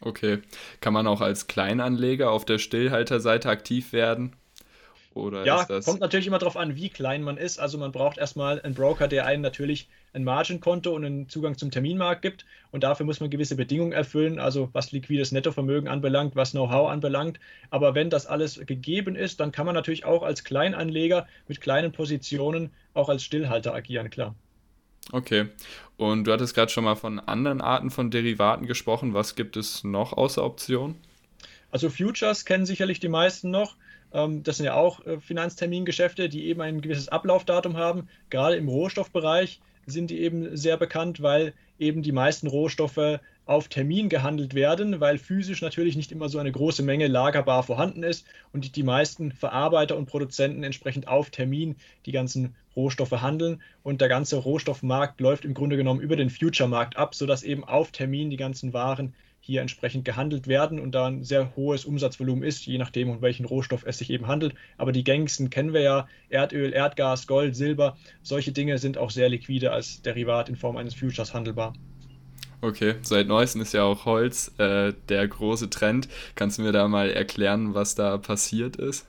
Okay. 0.00 0.38
Kann 0.80 0.92
man 0.92 1.06
auch 1.06 1.20
als 1.20 1.46
Kleinanleger 1.46 2.32
auf 2.32 2.44
der 2.44 2.58
Stillhalterseite 2.58 3.48
aktiv 3.48 3.92
werden? 3.92 4.34
Oder 5.16 5.46
ja, 5.46 5.64
kommt 5.64 6.00
natürlich 6.00 6.26
immer 6.26 6.38
darauf 6.38 6.58
an, 6.58 6.76
wie 6.76 6.90
klein 6.90 7.22
man 7.22 7.38
ist. 7.38 7.58
Also 7.58 7.78
man 7.78 7.90
braucht 7.90 8.18
erstmal 8.18 8.60
einen 8.60 8.74
Broker, 8.74 9.08
der 9.08 9.24
einen 9.24 9.40
natürlich 9.40 9.88
ein 10.12 10.24
Margin-Konto 10.24 10.94
und 10.94 11.06
einen 11.06 11.28
Zugang 11.30 11.56
zum 11.56 11.70
Terminmarkt 11.70 12.20
gibt. 12.20 12.44
Und 12.70 12.84
dafür 12.84 13.06
muss 13.06 13.18
man 13.20 13.30
gewisse 13.30 13.56
Bedingungen 13.56 13.92
erfüllen, 13.92 14.38
also 14.38 14.68
was 14.74 14.92
liquides 14.92 15.32
Nettovermögen 15.32 15.88
anbelangt, 15.88 16.36
was 16.36 16.50
Know-how 16.50 16.90
anbelangt. 16.90 17.40
Aber 17.70 17.94
wenn 17.94 18.10
das 18.10 18.26
alles 18.26 18.60
gegeben 18.66 19.16
ist, 19.16 19.40
dann 19.40 19.52
kann 19.52 19.64
man 19.64 19.74
natürlich 19.74 20.04
auch 20.04 20.22
als 20.22 20.44
Kleinanleger 20.44 21.26
mit 21.48 21.62
kleinen 21.62 21.92
Positionen 21.92 22.70
auch 22.92 23.08
als 23.08 23.24
Stillhalter 23.24 23.74
agieren, 23.74 24.10
klar. 24.10 24.34
Okay. 25.12 25.46
Und 25.96 26.24
du 26.24 26.32
hattest 26.32 26.54
gerade 26.54 26.70
schon 26.70 26.84
mal 26.84 26.96
von 26.96 27.20
anderen 27.20 27.62
Arten 27.62 27.90
von 27.90 28.10
Derivaten 28.10 28.66
gesprochen. 28.66 29.14
Was 29.14 29.34
gibt 29.34 29.56
es 29.56 29.82
noch 29.82 30.12
außer 30.12 30.44
Optionen? 30.44 30.96
Also 31.70 31.88
Futures 31.88 32.44
kennen 32.44 32.66
sicherlich 32.66 33.00
die 33.00 33.08
meisten 33.08 33.50
noch. 33.50 33.76
Ähm, 34.16 34.42
das 34.42 34.56
sind 34.56 34.66
ja 34.66 34.74
auch 34.74 35.04
äh, 35.04 35.20
Finanztermingeschäfte, 35.20 36.28
die 36.28 36.46
eben 36.46 36.62
ein 36.62 36.80
gewisses 36.80 37.08
Ablaufdatum 37.08 37.76
haben. 37.76 38.08
Gerade 38.30 38.56
im 38.56 38.68
Rohstoffbereich 38.68 39.60
sind 39.84 40.10
die 40.10 40.20
eben 40.20 40.56
sehr 40.56 40.78
bekannt, 40.78 41.22
weil 41.22 41.52
eben 41.78 42.02
die 42.02 42.12
meisten 42.12 42.46
Rohstoffe 42.46 43.20
auf 43.44 43.68
Termin 43.68 44.08
gehandelt 44.08 44.54
werden, 44.54 44.98
weil 44.98 45.18
physisch 45.18 45.60
natürlich 45.62 45.94
nicht 45.94 46.10
immer 46.10 46.28
so 46.28 46.38
eine 46.38 46.50
große 46.50 46.82
Menge 46.82 47.06
lagerbar 47.06 47.62
vorhanden 47.62 48.02
ist 48.02 48.26
und 48.52 48.74
die 48.74 48.82
meisten 48.82 49.30
Verarbeiter 49.30 49.96
und 49.96 50.06
Produzenten 50.06 50.64
entsprechend 50.64 51.06
auf 51.06 51.30
Termin 51.30 51.76
die 52.06 52.12
ganzen 52.12 52.56
Rohstoffe 52.74 53.12
handeln 53.12 53.62
und 53.84 54.00
der 54.00 54.08
ganze 54.08 54.36
Rohstoffmarkt 54.36 55.20
läuft 55.20 55.44
im 55.44 55.54
Grunde 55.54 55.76
genommen 55.76 56.00
über 56.00 56.16
den 56.16 56.30
Future-Markt 56.30 56.96
ab, 56.96 57.14
sodass 57.14 57.44
eben 57.44 57.62
auf 57.62 57.92
Termin 57.92 58.30
die 58.30 58.36
ganzen 58.36 58.72
Waren 58.72 59.14
hier 59.46 59.60
entsprechend 59.60 60.04
gehandelt 60.04 60.48
werden 60.48 60.80
und 60.80 60.92
da 60.92 61.06
ein 61.06 61.22
sehr 61.22 61.54
hohes 61.54 61.84
Umsatzvolumen 61.84 62.42
ist, 62.42 62.66
je 62.66 62.78
nachdem, 62.78 63.08
um 63.08 63.22
welchen 63.22 63.46
Rohstoff 63.46 63.84
es 63.86 63.98
sich 63.98 64.10
eben 64.10 64.26
handelt. 64.26 64.54
Aber 64.76 64.90
die 64.90 65.04
gängigsten 65.04 65.50
kennen 65.50 65.72
wir 65.72 65.82
ja, 65.82 66.08
Erdöl, 66.28 66.72
Erdgas, 66.72 67.28
Gold, 67.28 67.54
Silber, 67.54 67.96
solche 68.22 68.50
Dinge 68.50 68.78
sind 68.78 68.98
auch 68.98 69.10
sehr 69.10 69.28
liquide 69.28 69.70
als 69.70 70.02
Derivat 70.02 70.48
in 70.48 70.56
Form 70.56 70.76
eines 70.76 70.94
Futures 70.94 71.32
handelbar. 71.32 71.74
Okay, 72.60 72.96
seit 73.02 73.28
neuestem 73.28 73.60
ist 73.60 73.72
ja 73.72 73.84
auch 73.84 74.04
Holz 74.04 74.50
äh, 74.58 74.92
der 75.08 75.28
große 75.28 75.70
Trend. 75.70 76.08
Kannst 76.34 76.58
du 76.58 76.62
mir 76.62 76.72
da 76.72 76.88
mal 76.88 77.10
erklären, 77.10 77.74
was 77.74 77.94
da 77.94 78.18
passiert 78.18 78.76
ist? 78.76 79.06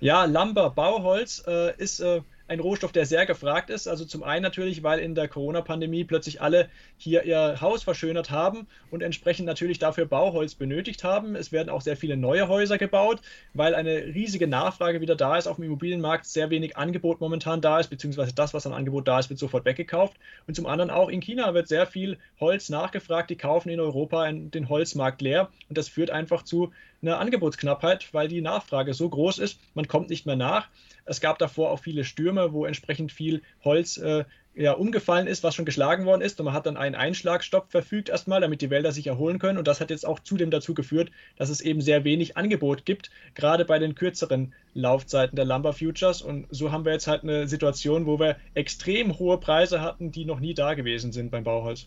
Ja, 0.00 0.24
Lumber, 0.24 0.70
Bauholz 0.70 1.44
äh, 1.46 1.76
ist 1.76 2.00
äh, 2.00 2.20
ein 2.48 2.60
Rohstoff, 2.60 2.92
der 2.92 3.06
sehr 3.06 3.26
gefragt 3.26 3.70
ist. 3.70 3.86
Also 3.86 4.04
zum 4.04 4.22
einen 4.22 4.42
natürlich, 4.42 4.82
weil 4.82 4.98
in 4.98 5.14
der 5.14 5.28
Corona-Pandemie 5.28 6.04
plötzlich 6.04 6.40
alle 6.40 6.68
hier 6.96 7.24
ihr 7.24 7.60
Haus 7.60 7.82
verschönert 7.82 8.30
haben 8.30 8.66
und 8.90 9.02
entsprechend 9.02 9.46
natürlich 9.46 9.78
dafür 9.78 10.06
Bauholz 10.06 10.54
benötigt 10.54 11.04
haben. 11.04 11.36
Es 11.36 11.52
werden 11.52 11.68
auch 11.68 11.82
sehr 11.82 11.96
viele 11.96 12.16
neue 12.16 12.48
Häuser 12.48 12.78
gebaut, 12.78 13.20
weil 13.52 13.74
eine 13.74 14.06
riesige 14.06 14.48
Nachfrage 14.48 15.00
wieder 15.00 15.14
da 15.14 15.36
ist 15.36 15.46
auf 15.46 15.56
dem 15.56 15.66
Immobilienmarkt, 15.66 16.24
sehr 16.24 16.48
wenig 16.50 16.76
Angebot 16.76 17.20
momentan 17.20 17.60
da 17.60 17.78
ist, 17.78 17.90
beziehungsweise 17.90 18.34
das, 18.34 18.54
was 18.54 18.66
an 18.66 18.72
Angebot 18.72 19.06
da 19.06 19.18
ist, 19.18 19.28
wird 19.28 19.38
sofort 19.38 19.66
weggekauft. 19.66 20.16
Und 20.46 20.54
zum 20.54 20.66
anderen 20.66 20.90
auch 20.90 21.10
in 21.10 21.20
China 21.20 21.52
wird 21.52 21.68
sehr 21.68 21.86
viel 21.86 22.16
Holz 22.40 22.70
nachgefragt. 22.70 23.28
Die 23.30 23.36
kaufen 23.36 23.68
in 23.68 23.80
Europa 23.80 24.30
den 24.32 24.68
Holzmarkt 24.68 25.20
leer 25.20 25.50
und 25.68 25.76
das 25.76 25.88
führt 25.88 26.10
einfach 26.10 26.42
zu 26.42 26.72
eine 27.02 27.18
Angebotsknappheit, 27.18 28.12
weil 28.12 28.28
die 28.28 28.40
Nachfrage 28.40 28.94
so 28.94 29.08
groß 29.08 29.38
ist, 29.38 29.60
man 29.74 29.88
kommt 29.88 30.10
nicht 30.10 30.26
mehr 30.26 30.36
nach. 30.36 30.68
Es 31.04 31.20
gab 31.20 31.38
davor 31.38 31.70
auch 31.70 31.80
viele 31.80 32.04
Stürme, 32.04 32.52
wo 32.52 32.66
entsprechend 32.66 33.12
viel 33.12 33.42
Holz 33.64 33.96
äh, 33.96 34.24
ja, 34.58 34.72
umgefallen 34.72 35.28
ist, 35.28 35.44
was 35.44 35.54
schon 35.54 35.64
geschlagen 35.64 36.04
worden 36.04 36.20
ist. 36.20 36.40
Und 36.40 36.46
man 36.46 36.54
hat 36.54 36.66
dann 36.66 36.76
einen 36.76 36.96
Einschlagstopp 36.96 37.70
verfügt 37.70 38.08
erstmal, 38.08 38.40
damit 38.40 38.60
die 38.60 38.70
Wälder 38.70 38.90
sich 38.90 39.06
erholen 39.06 39.38
können. 39.38 39.56
Und 39.56 39.68
das 39.68 39.80
hat 39.80 39.90
jetzt 39.90 40.04
auch 40.04 40.18
zudem 40.18 40.50
dazu 40.50 40.74
geführt, 40.74 41.10
dass 41.36 41.48
es 41.48 41.60
eben 41.60 41.80
sehr 41.80 42.04
wenig 42.04 42.36
Angebot 42.36 42.84
gibt, 42.84 43.10
gerade 43.34 43.64
bei 43.64 43.78
den 43.78 43.94
kürzeren 43.94 44.52
Laufzeiten 44.74 45.36
der 45.36 45.44
Lumber 45.44 45.72
Futures. 45.72 46.22
Und 46.22 46.46
so 46.50 46.72
haben 46.72 46.84
wir 46.84 46.92
jetzt 46.92 47.06
halt 47.06 47.22
eine 47.22 47.46
Situation, 47.46 48.06
wo 48.06 48.18
wir 48.18 48.36
extrem 48.54 49.18
hohe 49.18 49.38
Preise 49.38 49.80
hatten, 49.80 50.10
die 50.10 50.24
noch 50.24 50.40
nie 50.40 50.54
da 50.54 50.74
gewesen 50.74 51.12
sind 51.12 51.30
beim 51.30 51.44
Bauholz. 51.44 51.86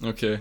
Okay. 0.00 0.40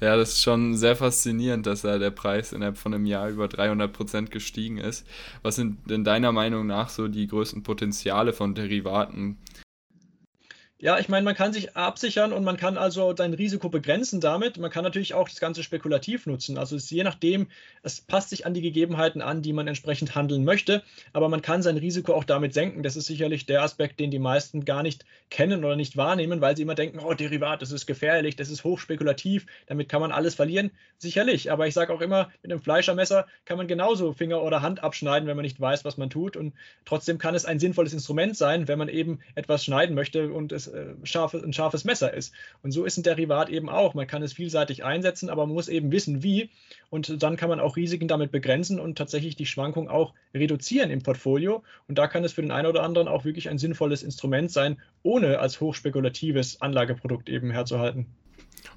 Ja, 0.00 0.16
das 0.16 0.30
ist 0.30 0.42
schon 0.42 0.76
sehr 0.76 0.96
faszinierend, 0.96 1.66
dass 1.66 1.82
da 1.82 1.98
der 1.98 2.10
Preis 2.10 2.52
innerhalb 2.52 2.76
von 2.76 2.92
einem 2.92 3.06
Jahr 3.06 3.28
über 3.30 3.48
300 3.48 3.92
Prozent 3.92 4.30
gestiegen 4.30 4.78
ist. 4.78 5.06
Was 5.42 5.56
sind 5.56 5.78
denn 5.88 6.04
deiner 6.04 6.32
Meinung 6.32 6.66
nach 6.66 6.88
so 6.88 7.08
die 7.08 7.26
größten 7.26 7.62
Potenziale 7.62 8.32
von 8.32 8.54
Derivaten? 8.54 9.38
Ja, 10.80 10.98
ich 10.98 11.08
meine, 11.08 11.24
man 11.24 11.36
kann 11.36 11.52
sich 11.52 11.76
absichern 11.76 12.32
und 12.32 12.42
man 12.42 12.56
kann 12.56 12.76
also 12.76 13.14
sein 13.16 13.32
Risiko 13.32 13.68
begrenzen 13.68 14.20
damit. 14.20 14.58
Man 14.58 14.72
kann 14.72 14.82
natürlich 14.82 15.14
auch 15.14 15.28
das 15.28 15.38
Ganze 15.38 15.62
spekulativ 15.62 16.26
nutzen. 16.26 16.58
Also 16.58 16.74
es 16.74 16.84
ist 16.84 16.90
je 16.90 17.04
nachdem, 17.04 17.46
es 17.82 18.00
passt 18.00 18.30
sich 18.30 18.44
an 18.44 18.54
die 18.54 18.60
Gegebenheiten 18.60 19.22
an, 19.22 19.40
die 19.40 19.52
man 19.52 19.68
entsprechend 19.68 20.16
handeln 20.16 20.44
möchte, 20.44 20.82
aber 21.12 21.28
man 21.28 21.42
kann 21.42 21.62
sein 21.62 21.76
Risiko 21.76 22.12
auch 22.12 22.24
damit 22.24 22.54
senken. 22.54 22.82
Das 22.82 22.96
ist 22.96 23.06
sicherlich 23.06 23.46
der 23.46 23.62
Aspekt, 23.62 24.00
den 24.00 24.10
die 24.10 24.18
meisten 24.18 24.64
gar 24.64 24.82
nicht 24.82 25.06
kennen 25.30 25.64
oder 25.64 25.76
nicht 25.76 25.96
wahrnehmen, 25.96 26.40
weil 26.40 26.56
sie 26.56 26.64
immer 26.64 26.74
denken, 26.74 26.98
oh, 26.98 27.14
Derivat, 27.14 27.62
das 27.62 27.70
ist 27.70 27.86
gefährlich, 27.86 28.34
das 28.34 28.50
ist 28.50 28.64
hochspekulativ, 28.64 29.46
damit 29.66 29.88
kann 29.88 30.00
man 30.00 30.10
alles 30.10 30.34
verlieren. 30.34 30.72
Sicherlich, 30.98 31.52
aber 31.52 31.68
ich 31.68 31.74
sage 31.74 31.94
auch 31.94 32.00
immer, 32.00 32.30
mit 32.42 32.50
einem 32.50 32.60
Fleischermesser 32.60 33.26
kann 33.44 33.56
man 33.56 33.68
genauso 33.68 34.12
Finger 34.12 34.42
oder 34.42 34.60
Hand 34.60 34.82
abschneiden, 34.82 35.28
wenn 35.28 35.36
man 35.36 35.44
nicht 35.44 35.60
weiß, 35.60 35.84
was 35.84 35.96
man 35.96 36.10
tut. 36.10 36.36
Und 36.36 36.52
trotzdem 36.84 37.18
kann 37.18 37.36
es 37.36 37.44
ein 37.44 37.60
sinnvolles 37.60 37.92
Instrument 37.92 38.36
sein, 38.36 38.66
wenn 38.66 38.78
man 38.78 38.88
eben 38.88 39.20
etwas 39.36 39.64
schneiden 39.64 39.94
möchte 39.94 40.32
und 40.32 40.52
es 40.52 40.63
äh, 40.68 40.94
scharfe, 41.04 41.42
ein 41.42 41.52
scharfes 41.52 41.84
Messer 41.84 42.12
ist. 42.12 42.32
Und 42.62 42.72
so 42.72 42.84
ist 42.84 42.96
ein 42.96 43.02
Derivat 43.02 43.48
eben 43.48 43.68
auch. 43.68 43.94
Man 43.94 44.06
kann 44.06 44.22
es 44.22 44.32
vielseitig 44.32 44.84
einsetzen, 44.84 45.30
aber 45.30 45.46
man 45.46 45.54
muss 45.54 45.68
eben 45.68 45.92
wissen, 45.92 46.22
wie. 46.22 46.50
Und 46.90 47.22
dann 47.22 47.36
kann 47.36 47.48
man 47.48 47.60
auch 47.60 47.76
Risiken 47.76 48.08
damit 48.08 48.32
begrenzen 48.32 48.80
und 48.80 48.96
tatsächlich 48.96 49.36
die 49.36 49.46
Schwankung 49.46 49.88
auch 49.88 50.14
reduzieren 50.34 50.90
im 50.90 51.02
Portfolio. 51.02 51.62
Und 51.88 51.98
da 51.98 52.06
kann 52.06 52.24
es 52.24 52.32
für 52.32 52.42
den 52.42 52.50
einen 52.50 52.68
oder 52.68 52.82
anderen 52.82 53.08
auch 53.08 53.24
wirklich 53.24 53.48
ein 53.48 53.58
sinnvolles 53.58 54.02
Instrument 54.02 54.50
sein, 54.50 54.78
ohne 55.02 55.38
als 55.38 55.60
hochspekulatives 55.60 56.60
Anlageprodukt 56.60 57.28
eben 57.28 57.50
herzuhalten. 57.50 58.06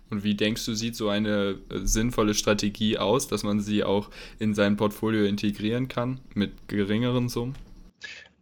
Und 0.09 0.23
wie 0.23 0.35
denkst 0.35 0.65
du, 0.65 0.73
sieht 0.73 0.95
so 0.95 1.09
eine 1.09 1.57
äh, 1.69 1.79
sinnvolle 1.83 2.33
Strategie 2.33 2.97
aus, 2.97 3.27
dass 3.27 3.43
man 3.43 3.59
sie 3.59 3.83
auch 3.83 4.09
in 4.39 4.53
sein 4.53 4.77
Portfolio 4.77 5.25
integrieren 5.25 5.87
kann 5.87 6.19
mit 6.33 6.67
geringeren 6.67 7.29
Summen? 7.29 7.55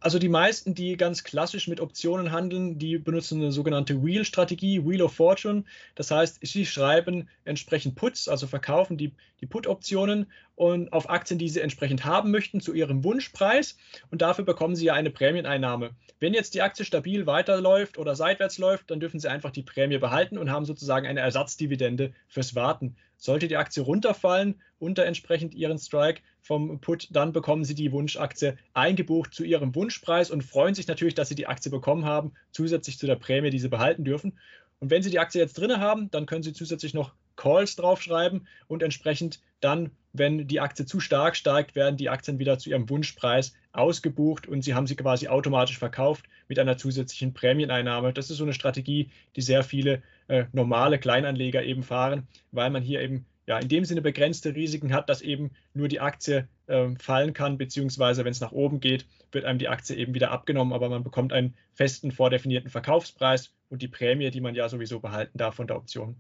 Also 0.06 0.20
die 0.20 0.30
meisten, 0.30 0.76
die 0.76 0.98
ganz 0.98 1.24
klassisch 1.24 1.68
mit 1.68 1.80
Optionen 1.80 2.32
handeln, 2.32 2.78
die 2.78 3.00
benutzen 3.00 3.42
eine 3.42 3.52
sogenannte 3.52 4.04
Wheel-Strategie, 4.04 4.86
Wheel 4.86 5.02
of 5.02 5.16
Fortune. 5.16 5.64
Das 5.96 6.12
heißt, 6.12 6.46
sie 6.46 6.68
schreiben 6.68 7.28
entsprechend 7.44 7.96
Puts, 7.96 8.28
also 8.28 8.46
verkaufen 8.46 8.98
die, 8.98 9.14
die 9.42 9.48
Put-Optionen 9.48 10.28
und 10.54 10.94
auf 10.94 11.10
Aktien, 11.10 11.40
die 11.40 11.50
sie 11.50 11.60
entsprechend 11.60 12.06
haben 12.06 12.30
möchten, 12.30 12.62
zu 12.62 12.76
ihrem 12.76 13.04
Wunschpreis. 13.04 13.78
Und 14.12 14.22
dafür 14.22 14.46
bekommen 14.46 14.76
sie 14.76 14.86
ja 14.86 14.94
eine 14.94 15.10
Prämieneinnahme. 15.10 15.96
Wenn 16.20 16.36
jetzt 16.36 16.54
die 16.54 16.62
Aktie 16.62 16.86
stabil 16.86 17.26
weiterläuft 17.26 17.98
oder 17.98 18.16
seitwärts 18.16 18.60
läuft, 18.60 18.92
dann 18.92 19.00
dürfen 19.00 19.20
sie 19.20 19.32
einfach 19.32 19.50
die 19.50 19.64
Prämie 19.64 19.98
behalten 19.98 20.38
und 20.38 20.52
haben 20.52 20.66
sozusagen 20.66 21.08
eine 21.08 21.22
Ersatzdividende 21.22 22.14
fürs 22.28 22.54
Warten. 22.54 22.96
Sollte 23.18 23.48
die 23.48 23.58
Aktie 23.58 23.82
runterfallen 23.82 24.62
unter 24.78 25.04
entsprechend 25.04 25.56
ihren 25.56 25.80
Strike 25.80 26.22
vom 26.46 26.80
Put, 26.80 27.08
dann 27.12 27.34
bekommen 27.34 27.64
Sie 27.64 27.74
die 27.74 27.92
Wunschaktie 27.92 28.56
eingebucht 28.76 29.34
zu 29.34 29.44
Ihrem 29.44 29.74
Wunschpreis 29.74 30.30
und 30.30 30.44
freuen 30.44 30.76
sich 30.76 30.88
natürlich, 30.88 31.16
dass 31.16 31.30
Sie 31.30 31.36
die 31.36 31.48
Aktie 31.48 31.72
bekommen 31.72 32.06
haben, 32.06 32.34
zusätzlich 32.52 33.00
zu 33.00 33.08
der 33.08 33.16
Prämie, 33.16 33.50
die 33.50 33.60
Sie 33.60 33.68
behalten 33.68 34.04
dürfen. 34.04 34.38
Und 34.80 34.92
wenn 34.92 35.02
Sie 35.02 35.10
die 35.10 35.18
Aktie 35.18 35.42
jetzt 35.42 35.58
drin 35.58 35.80
haben, 35.80 36.12
dann 36.12 36.28
können 36.28 36.44
Sie 36.44 36.54
zusätzlich 36.54 36.94
noch 36.94 37.14
Calls 37.36 37.76
draufschreiben 37.76 38.48
und 38.68 38.84
entsprechend 38.84 39.42
dann, 39.60 39.92
wenn 40.14 40.48
die 40.48 40.60
Aktie 40.60 40.86
zu 40.86 41.00
stark 41.00 41.36
steigt, 41.36 41.76
werden 41.76 41.98
die 41.98 42.10
Aktien 42.10 42.38
wieder 42.38 42.60
zu 42.60 42.70
ihrem 42.70 42.90
Wunschpreis 42.90 43.54
ausgebucht 43.74 44.48
und 44.48 44.62
Sie 44.62 44.76
haben 44.76 44.88
sie 44.88 44.96
quasi 44.96 45.28
automatisch 45.28 45.80
verkauft 45.80 46.26
mit 46.48 46.60
einer 46.60 46.78
zusätzlichen 46.78 47.34
Prämieneinnahme. 47.34 48.14
Das 48.14 48.30
ist 48.30 48.38
so 48.38 48.44
eine 48.44 48.54
Strategie, 48.54 49.10
die 49.36 49.42
sehr 49.42 49.64
viele 49.64 50.04
äh, 50.28 50.46
normale 50.54 51.00
Kleinanleger 51.00 51.64
eben 51.64 51.84
fahren, 51.84 52.28
weil 52.52 52.70
man 52.70 52.84
hier 52.84 53.02
eben 53.02 53.26
ja 53.48 53.60
in 53.60 53.70
dem 53.70 53.86
Sinne 53.86 54.02
begrenzte 54.02 54.56
Risiken 54.56 54.94
hat, 54.94 55.10
dass 55.10 55.22
eben 55.22 55.52
nur 55.74 55.88
die 55.88 56.00
Aktie 56.00 56.48
äh, 56.68 56.90
fallen 56.98 57.34
kann, 57.34 57.58
beziehungsweise 57.58 58.26
wenn 58.26 58.32
es 58.32 58.42
nach 58.42 58.52
oben 58.52 58.80
geht, 58.80 59.06
wird 59.32 59.46
einem 59.46 59.60
die 59.60 59.68
Aktie 59.68 59.96
eben 59.96 60.14
wieder 60.14 60.32
abgenommen, 60.32 60.74
aber 60.74 60.90
man 60.90 61.04
bekommt 61.04 61.34
einen 61.34 61.56
festen 61.74 62.12
vordefinierten 62.12 62.70
Verkaufspreis 62.70 63.52
und 63.70 63.82
die 63.82 63.88
Prämie, 63.88 64.32
die 64.32 64.42
man 64.42 64.56
ja 64.56 64.70
sowieso 64.70 65.00
behalten 65.00 65.38
darf 65.38 65.56
von 65.56 65.68
der 65.68 65.78
Option. 65.78 66.16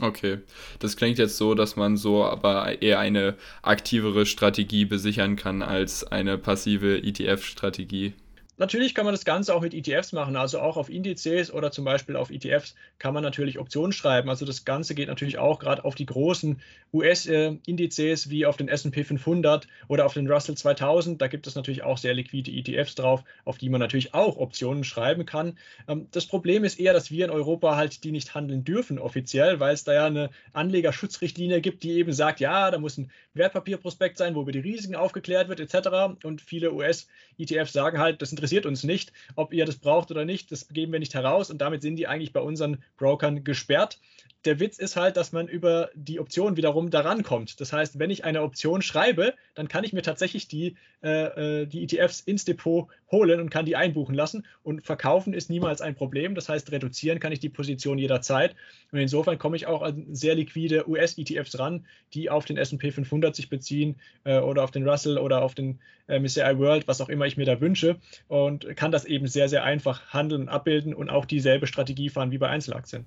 Okay, 0.00 0.38
das 0.80 0.96
klingt 0.96 1.18
jetzt 1.18 1.36
so, 1.36 1.54
dass 1.54 1.76
man 1.76 1.96
so 1.96 2.24
aber 2.24 2.82
eher 2.82 2.98
eine 2.98 3.36
aktivere 3.62 4.26
Strategie 4.26 4.84
besichern 4.86 5.36
kann 5.36 5.62
als 5.62 6.02
eine 6.02 6.36
passive 6.36 7.00
ETF-Strategie. 7.00 8.14
Natürlich 8.56 8.94
kann 8.94 9.04
man 9.04 9.14
das 9.14 9.24
Ganze 9.24 9.52
auch 9.52 9.62
mit 9.62 9.74
ETFs 9.74 10.12
machen, 10.12 10.36
also 10.36 10.60
auch 10.60 10.76
auf 10.76 10.88
Indizes 10.88 11.52
oder 11.52 11.72
zum 11.72 11.84
Beispiel 11.84 12.14
auf 12.14 12.30
ETFs 12.30 12.76
kann 12.98 13.12
man 13.12 13.24
natürlich 13.24 13.58
Optionen 13.58 13.92
schreiben. 13.92 14.28
Also 14.28 14.46
das 14.46 14.64
Ganze 14.64 14.94
geht 14.94 15.08
natürlich 15.08 15.38
auch 15.38 15.58
gerade 15.58 15.84
auf 15.84 15.96
die 15.96 16.06
großen 16.06 16.60
US-Indizes 16.92 18.30
wie 18.30 18.46
auf 18.46 18.56
den 18.56 18.68
SP 18.70 19.02
500 19.02 19.66
oder 19.88 20.06
auf 20.06 20.14
den 20.14 20.30
Russell 20.30 20.56
2000. 20.56 21.20
Da 21.20 21.26
gibt 21.26 21.48
es 21.48 21.56
natürlich 21.56 21.82
auch 21.82 21.98
sehr 21.98 22.14
liquide 22.14 22.52
ETFs 22.52 22.94
drauf, 22.94 23.24
auf 23.44 23.58
die 23.58 23.68
man 23.68 23.80
natürlich 23.80 24.14
auch 24.14 24.36
Optionen 24.36 24.84
schreiben 24.84 25.26
kann. 25.26 25.58
Ähm, 25.88 26.06
das 26.12 26.26
Problem 26.26 26.62
ist 26.62 26.78
eher, 26.78 26.92
dass 26.92 27.10
wir 27.10 27.24
in 27.24 27.32
Europa 27.32 27.74
halt 27.74 28.04
die 28.04 28.12
nicht 28.12 28.36
handeln 28.36 28.62
dürfen 28.62 29.00
offiziell, 29.00 29.58
weil 29.58 29.74
es 29.74 29.82
da 29.82 29.94
ja 29.94 30.06
eine 30.06 30.30
Anlegerschutzrichtlinie 30.52 31.60
gibt, 31.60 31.82
die 31.82 31.92
eben 31.92 32.12
sagt, 32.12 32.38
ja, 32.38 32.70
da 32.70 32.78
muss 32.78 32.98
ein 32.98 33.10
Wertpapierprospekt 33.34 34.16
sein, 34.16 34.36
wo 34.36 34.42
über 34.42 34.52
die 34.52 34.60
Risiken 34.60 34.94
aufgeklärt 34.94 35.48
wird 35.48 35.58
etc. 35.58 36.22
Und 36.22 36.40
viele 36.40 36.72
US-ETFs 36.72 37.72
sagen 37.72 37.98
halt, 37.98 38.22
das 38.22 38.30
interessiert 38.44 38.66
uns 38.66 38.84
nicht, 38.84 39.10
ob 39.36 39.54
ihr 39.54 39.64
das 39.64 39.76
braucht 39.76 40.10
oder 40.10 40.26
nicht, 40.26 40.52
das 40.52 40.68
geben 40.68 40.92
wir 40.92 40.98
nicht 40.98 41.14
heraus 41.14 41.50
und 41.50 41.62
damit 41.62 41.80
sind 41.80 41.96
die 41.96 42.06
eigentlich 42.06 42.34
bei 42.34 42.40
unseren 42.40 42.82
Brokern 42.98 43.42
gesperrt 43.42 43.98
der 44.44 44.60
Witz 44.60 44.78
ist 44.78 44.96
halt, 44.96 45.16
dass 45.16 45.32
man 45.32 45.48
über 45.48 45.90
die 45.94 46.20
Option 46.20 46.56
wiederum 46.56 46.90
daran 46.90 47.22
kommt. 47.22 47.60
Das 47.60 47.72
heißt, 47.72 47.98
wenn 47.98 48.10
ich 48.10 48.24
eine 48.24 48.42
Option 48.42 48.82
schreibe, 48.82 49.34
dann 49.54 49.68
kann 49.68 49.84
ich 49.84 49.92
mir 49.92 50.02
tatsächlich 50.02 50.48
die, 50.48 50.76
äh, 51.02 51.62
äh 51.62 51.66
die 51.66 51.82
ETFs 51.82 52.20
ins 52.20 52.44
Depot 52.44 52.88
holen 53.10 53.40
und 53.40 53.50
kann 53.50 53.64
die 53.64 53.76
einbuchen 53.76 54.14
lassen. 54.14 54.46
Und 54.62 54.84
verkaufen 54.84 55.32
ist 55.32 55.48
niemals 55.48 55.80
ein 55.80 55.94
Problem. 55.94 56.34
Das 56.34 56.48
heißt, 56.48 56.70
reduzieren 56.72 57.20
kann 57.20 57.32
ich 57.32 57.40
die 57.40 57.48
Position 57.48 57.98
jederzeit. 57.98 58.54
Und 58.92 58.98
insofern 58.98 59.38
komme 59.38 59.56
ich 59.56 59.66
auch 59.66 59.82
an 59.82 60.06
sehr 60.14 60.34
liquide 60.34 60.88
US-ETFs 60.88 61.58
ran, 61.58 61.86
die 62.12 62.28
auf 62.28 62.44
den 62.44 62.58
SP 62.60 62.92
500 62.92 63.34
sich 63.34 63.48
beziehen 63.48 63.96
äh, 64.24 64.38
oder 64.38 64.62
auf 64.64 64.70
den 64.70 64.86
Russell 64.86 65.18
oder 65.18 65.42
auf 65.42 65.54
den 65.54 65.78
äh, 66.06 66.18
MSCI 66.18 66.58
World, 66.58 66.86
was 66.86 67.00
auch 67.00 67.08
immer 67.08 67.26
ich 67.26 67.36
mir 67.36 67.46
da 67.46 67.60
wünsche. 67.60 67.96
Und 68.34 68.76
kann 68.76 68.90
das 68.90 69.04
eben 69.04 69.28
sehr, 69.28 69.48
sehr 69.48 69.62
einfach 69.62 70.12
handeln 70.12 70.48
abbilden 70.48 70.92
und 70.92 71.08
auch 71.08 71.24
dieselbe 71.24 71.68
Strategie 71.68 72.08
fahren 72.08 72.32
wie 72.32 72.38
bei 72.38 72.48
Einzelaktien. 72.48 73.04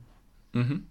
Mhm. 0.54 0.88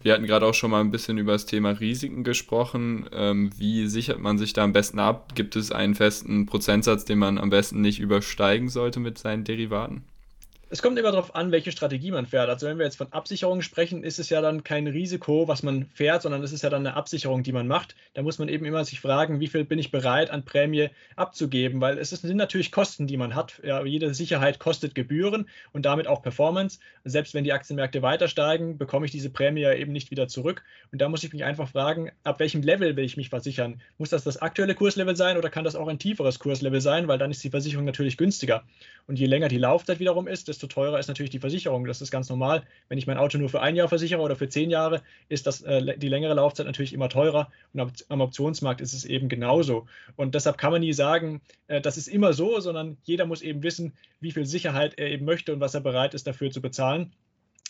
Wir 0.00 0.14
hatten 0.14 0.24
gerade 0.24 0.46
auch 0.46 0.54
schon 0.54 0.70
mal 0.70 0.80
ein 0.80 0.90
bisschen 0.90 1.18
über 1.18 1.32
das 1.32 1.44
Thema 1.44 1.72
Risiken 1.72 2.24
gesprochen. 2.24 3.06
Ähm, 3.12 3.50
wie 3.58 3.86
sichert 3.86 4.18
man 4.18 4.38
sich 4.38 4.54
da 4.54 4.64
am 4.64 4.72
besten 4.72 4.98
ab? 4.98 5.34
Gibt 5.34 5.56
es 5.56 5.72
einen 5.72 5.94
festen 5.94 6.46
Prozentsatz, 6.46 7.04
den 7.04 7.18
man 7.18 7.36
am 7.36 7.50
besten 7.50 7.82
nicht 7.82 8.00
übersteigen 8.00 8.70
sollte 8.70 8.98
mit 8.98 9.18
seinen 9.18 9.44
Derivaten? 9.44 10.04
Es 10.68 10.82
kommt 10.82 10.98
immer 10.98 11.12
darauf 11.12 11.36
an, 11.36 11.52
welche 11.52 11.70
Strategie 11.70 12.10
man 12.10 12.26
fährt. 12.26 12.48
Also 12.48 12.66
wenn 12.66 12.78
wir 12.78 12.84
jetzt 12.84 12.96
von 12.96 13.12
Absicherung 13.12 13.62
sprechen, 13.62 14.02
ist 14.02 14.18
es 14.18 14.30
ja 14.30 14.40
dann 14.40 14.64
kein 14.64 14.88
Risiko, 14.88 15.46
was 15.46 15.62
man 15.62 15.86
fährt, 15.94 16.22
sondern 16.22 16.42
es 16.42 16.50
ist 16.50 16.64
ja 16.64 16.70
dann 16.70 16.84
eine 16.84 16.96
Absicherung, 16.96 17.44
die 17.44 17.52
man 17.52 17.68
macht. 17.68 17.94
Da 18.14 18.22
muss 18.22 18.40
man 18.40 18.48
eben 18.48 18.64
immer 18.64 18.84
sich 18.84 18.98
fragen, 18.98 19.38
wie 19.38 19.46
viel 19.46 19.64
bin 19.64 19.78
ich 19.78 19.92
bereit 19.92 20.28
an 20.30 20.44
Prämie 20.44 20.88
abzugeben, 21.14 21.80
weil 21.80 21.98
es 21.98 22.10
sind 22.10 22.36
natürlich 22.36 22.72
Kosten, 22.72 23.06
die 23.06 23.16
man 23.16 23.36
hat. 23.36 23.60
Ja, 23.62 23.84
jede 23.84 24.12
Sicherheit 24.12 24.58
kostet 24.58 24.96
Gebühren 24.96 25.48
und 25.72 25.86
damit 25.86 26.08
auch 26.08 26.20
Performance. 26.20 26.80
Selbst 27.04 27.32
wenn 27.34 27.44
die 27.44 27.52
Aktienmärkte 27.52 28.02
weiter 28.02 28.26
steigen, 28.26 28.76
bekomme 28.76 29.06
ich 29.06 29.12
diese 29.12 29.30
Prämie 29.30 29.60
ja 29.60 29.72
eben 29.72 29.92
nicht 29.92 30.10
wieder 30.10 30.26
zurück. 30.26 30.64
Und 30.90 31.00
da 31.00 31.08
muss 31.08 31.22
ich 31.22 31.32
mich 31.32 31.44
einfach 31.44 31.68
fragen, 31.68 32.10
ab 32.24 32.40
welchem 32.40 32.62
Level 32.62 32.96
will 32.96 33.04
ich 33.04 33.16
mich 33.16 33.28
versichern? 33.28 33.80
Muss 33.98 34.10
das 34.10 34.24
das 34.24 34.42
aktuelle 34.42 34.74
Kurslevel 34.74 35.14
sein 35.14 35.36
oder 35.36 35.48
kann 35.48 35.62
das 35.62 35.76
auch 35.76 35.86
ein 35.86 36.00
tieferes 36.00 36.40
Kurslevel 36.40 36.80
sein, 36.80 37.06
weil 37.06 37.18
dann 37.18 37.30
ist 37.30 37.44
die 37.44 37.50
Versicherung 37.50 37.84
natürlich 37.84 38.16
günstiger. 38.16 38.64
Und 39.06 39.20
je 39.20 39.26
länger 39.26 39.46
die 39.46 39.58
Laufzeit 39.58 40.00
wiederum 40.00 40.26
ist, 40.26 40.48
desto 40.56 40.66
teurer 40.66 40.98
ist 40.98 41.08
natürlich 41.08 41.30
die 41.30 41.38
Versicherung. 41.38 41.84
Das 41.84 42.00
ist 42.00 42.10
ganz 42.10 42.28
normal. 42.28 42.62
Wenn 42.88 42.98
ich 42.98 43.06
mein 43.06 43.18
Auto 43.18 43.38
nur 43.38 43.48
für 43.48 43.60
ein 43.60 43.76
Jahr 43.76 43.88
versichere 43.88 44.20
oder 44.20 44.36
für 44.36 44.48
zehn 44.48 44.70
Jahre, 44.70 45.02
ist 45.28 45.46
das, 45.46 45.62
äh, 45.62 45.98
die 45.98 46.08
längere 46.08 46.34
Laufzeit 46.34 46.66
natürlich 46.66 46.92
immer 46.92 47.08
teurer. 47.08 47.50
Und 47.72 48.04
am 48.08 48.20
Optionsmarkt 48.20 48.80
ist 48.80 48.94
es 48.94 49.04
eben 49.04 49.28
genauso. 49.28 49.86
Und 50.16 50.34
deshalb 50.34 50.58
kann 50.58 50.72
man 50.72 50.80
nie 50.80 50.92
sagen, 50.92 51.42
äh, 51.68 51.80
das 51.80 51.96
ist 51.96 52.08
immer 52.08 52.32
so, 52.32 52.60
sondern 52.60 52.96
jeder 53.04 53.26
muss 53.26 53.42
eben 53.42 53.62
wissen, 53.62 53.92
wie 54.20 54.32
viel 54.32 54.46
Sicherheit 54.46 54.94
er 54.98 55.10
eben 55.10 55.26
möchte 55.26 55.52
und 55.52 55.60
was 55.60 55.74
er 55.74 55.80
bereit 55.80 56.14
ist 56.14 56.26
dafür 56.26 56.50
zu 56.50 56.60
bezahlen. 56.60 57.12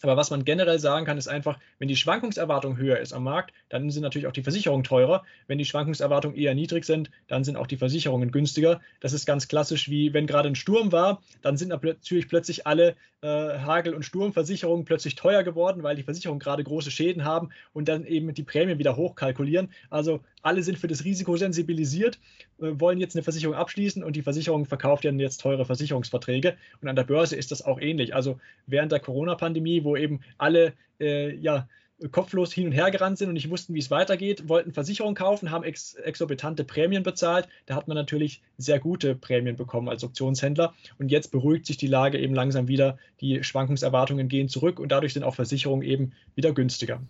Aber 0.02 0.16
was 0.16 0.30
man 0.30 0.44
generell 0.44 0.78
sagen 0.78 1.06
kann, 1.06 1.18
ist 1.18 1.28
einfach, 1.28 1.58
wenn 1.78 1.88
die 1.88 1.96
Schwankungserwartung 1.96 2.76
höher 2.76 2.98
ist 2.98 3.12
am 3.12 3.24
Markt, 3.24 3.52
dann 3.68 3.90
sind 3.90 4.02
natürlich 4.02 4.26
auch 4.26 4.32
die 4.32 4.42
Versicherungen 4.42 4.84
teurer. 4.84 5.24
Wenn 5.46 5.58
die 5.58 5.64
Schwankungserwartungen 5.64 6.36
eher 6.36 6.54
niedrig 6.54 6.84
sind, 6.84 7.10
dann 7.28 7.44
sind 7.44 7.56
auch 7.56 7.66
die 7.66 7.76
Versicherungen 7.76 8.30
günstiger. 8.30 8.80
Das 9.00 9.12
ist 9.12 9.26
ganz 9.26 9.48
klassisch, 9.48 9.88
wie 9.88 10.12
wenn 10.12 10.26
gerade 10.26 10.48
ein 10.48 10.54
Sturm 10.54 10.92
war, 10.92 11.22
dann 11.42 11.56
sind 11.56 11.68
natürlich 11.68 12.28
plötzlich 12.28 12.66
alle 12.66 12.96
äh, 13.26 13.58
Hagel- 13.58 13.94
und 13.94 14.04
Sturmversicherungen 14.04 14.84
plötzlich 14.84 15.16
teuer 15.16 15.42
geworden, 15.42 15.82
weil 15.82 15.96
die 15.96 16.04
Versicherungen 16.04 16.38
gerade 16.38 16.62
große 16.62 16.90
Schäden 16.90 17.24
haben 17.24 17.50
und 17.72 17.88
dann 17.88 18.06
eben 18.06 18.32
die 18.32 18.44
Prämien 18.44 18.78
wieder 18.78 18.96
hochkalkulieren. 18.96 19.68
Also 19.90 20.20
alle 20.42 20.62
sind 20.62 20.78
für 20.78 20.86
das 20.86 21.04
Risiko 21.04 21.36
sensibilisiert, 21.36 22.18
äh, 22.60 22.78
wollen 22.78 23.00
jetzt 23.00 23.16
eine 23.16 23.24
Versicherung 23.24 23.56
abschließen 23.56 24.04
und 24.04 24.14
die 24.14 24.22
Versicherung 24.22 24.64
verkauft 24.64 25.04
ja 25.04 25.10
jetzt 25.12 25.40
teure 25.40 25.64
Versicherungsverträge. 25.64 26.56
Und 26.80 26.88
an 26.88 26.96
der 26.96 27.04
Börse 27.04 27.34
ist 27.34 27.50
das 27.50 27.62
auch 27.62 27.80
ähnlich. 27.80 28.14
Also 28.14 28.38
während 28.66 28.92
der 28.92 29.00
Corona-Pandemie, 29.00 29.82
wo 29.82 29.96
eben 29.96 30.20
alle 30.38 30.72
äh, 31.00 31.34
ja, 31.34 31.68
kopflos 32.10 32.52
hin 32.52 32.66
und 32.66 32.72
her 32.72 32.90
gerannt 32.90 33.18
sind 33.18 33.28
und 33.28 33.34
nicht 33.34 33.50
wussten, 33.50 33.74
wie 33.74 33.78
es 33.78 33.90
weitergeht, 33.90 34.48
wollten 34.48 34.72
Versicherungen 34.72 35.14
kaufen, 35.14 35.50
haben 35.50 35.64
ex 35.64 35.94
exorbitante 35.94 36.64
Prämien 36.64 37.02
bezahlt. 37.02 37.48
Da 37.66 37.74
hat 37.74 37.88
man 37.88 37.96
natürlich 37.96 38.42
sehr 38.58 38.78
gute 38.78 39.14
Prämien 39.14 39.56
bekommen 39.56 39.88
als 39.88 40.04
Optionshändler. 40.04 40.74
Und 40.98 41.10
jetzt 41.10 41.30
beruhigt 41.30 41.66
sich 41.66 41.76
die 41.76 41.86
Lage 41.86 42.18
eben 42.18 42.34
langsam 42.34 42.68
wieder. 42.68 42.98
Die 43.20 43.42
Schwankungserwartungen 43.42 44.28
gehen 44.28 44.48
zurück 44.48 44.78
und 44.78 44.92
dadurch 44.92 45.14
sind 45.14 45.22
auch 45.22 45.34
Versicherungen 45.34 45.86
eben 45.86 46.12
wieder 46.34 46.52
günstiger. 46.52 47.00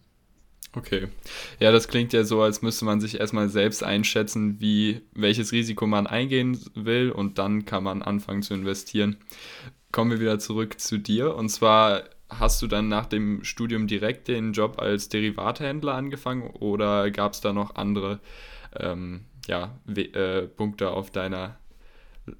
Okay. 0.76 1.08
Ja, 1.58 1.72
das 1.72 1.88
klingt 1.88 2.12
ja 2.12 2.24
so, 2.24 2.42
als 2.42 2.60
müsste 2.60 2.84
man 2.84 3.00
sich 3.00 3.18
erstmal 3.18 3.48
selbst 3.48 3.82
einschätzen, 3.82 4.60
wie 4.60 5.00
welches 5.14 5.52
Risiko 5.52 5.86
man 5.86 6.06
eingehen 6.06 6.60
will 6.74 7.10
und 7.10 7.38
dann 7.38 7.64
kann 7.64 7.82
man 7.82 8.02
anfangen 8.02 8.42
zu 8.42 8.54
investieren. 8.54 9.16
Kommen 9.90 10.10
wir 10.10 10.20
wieder 10.20 10.38
zurück 10.38 10.78
zu 10.78 10.98
dir 10.98 11.34
und 11.34 11.48
zwar 11.48 12.04
hast 12.28 12.60
du 12.62 12.66
dann 12.66 12.88
nach 12.88 13.06
dem 13.06 13.44
Studium 13.44 13.86
direkt 13.86 14.28
den 14.28 14.52
Job 14.52 14.80
als 14.80 15.08
Derivathändler 15.08 15.94
angefangen 15.94 16.50
oder 16.50 17.10
gab 17.10 17.32
es 17.32 17.40
da 17.40 17.52
noch 17.52 17.74
andere 17.76 18.20
ähm, 18.78 19.24
ja, 19.46 19.78
äh, 19.94 20.42
Punkte 20.42 20.90
auf 20.90 21.10
deiner 21.10 21.56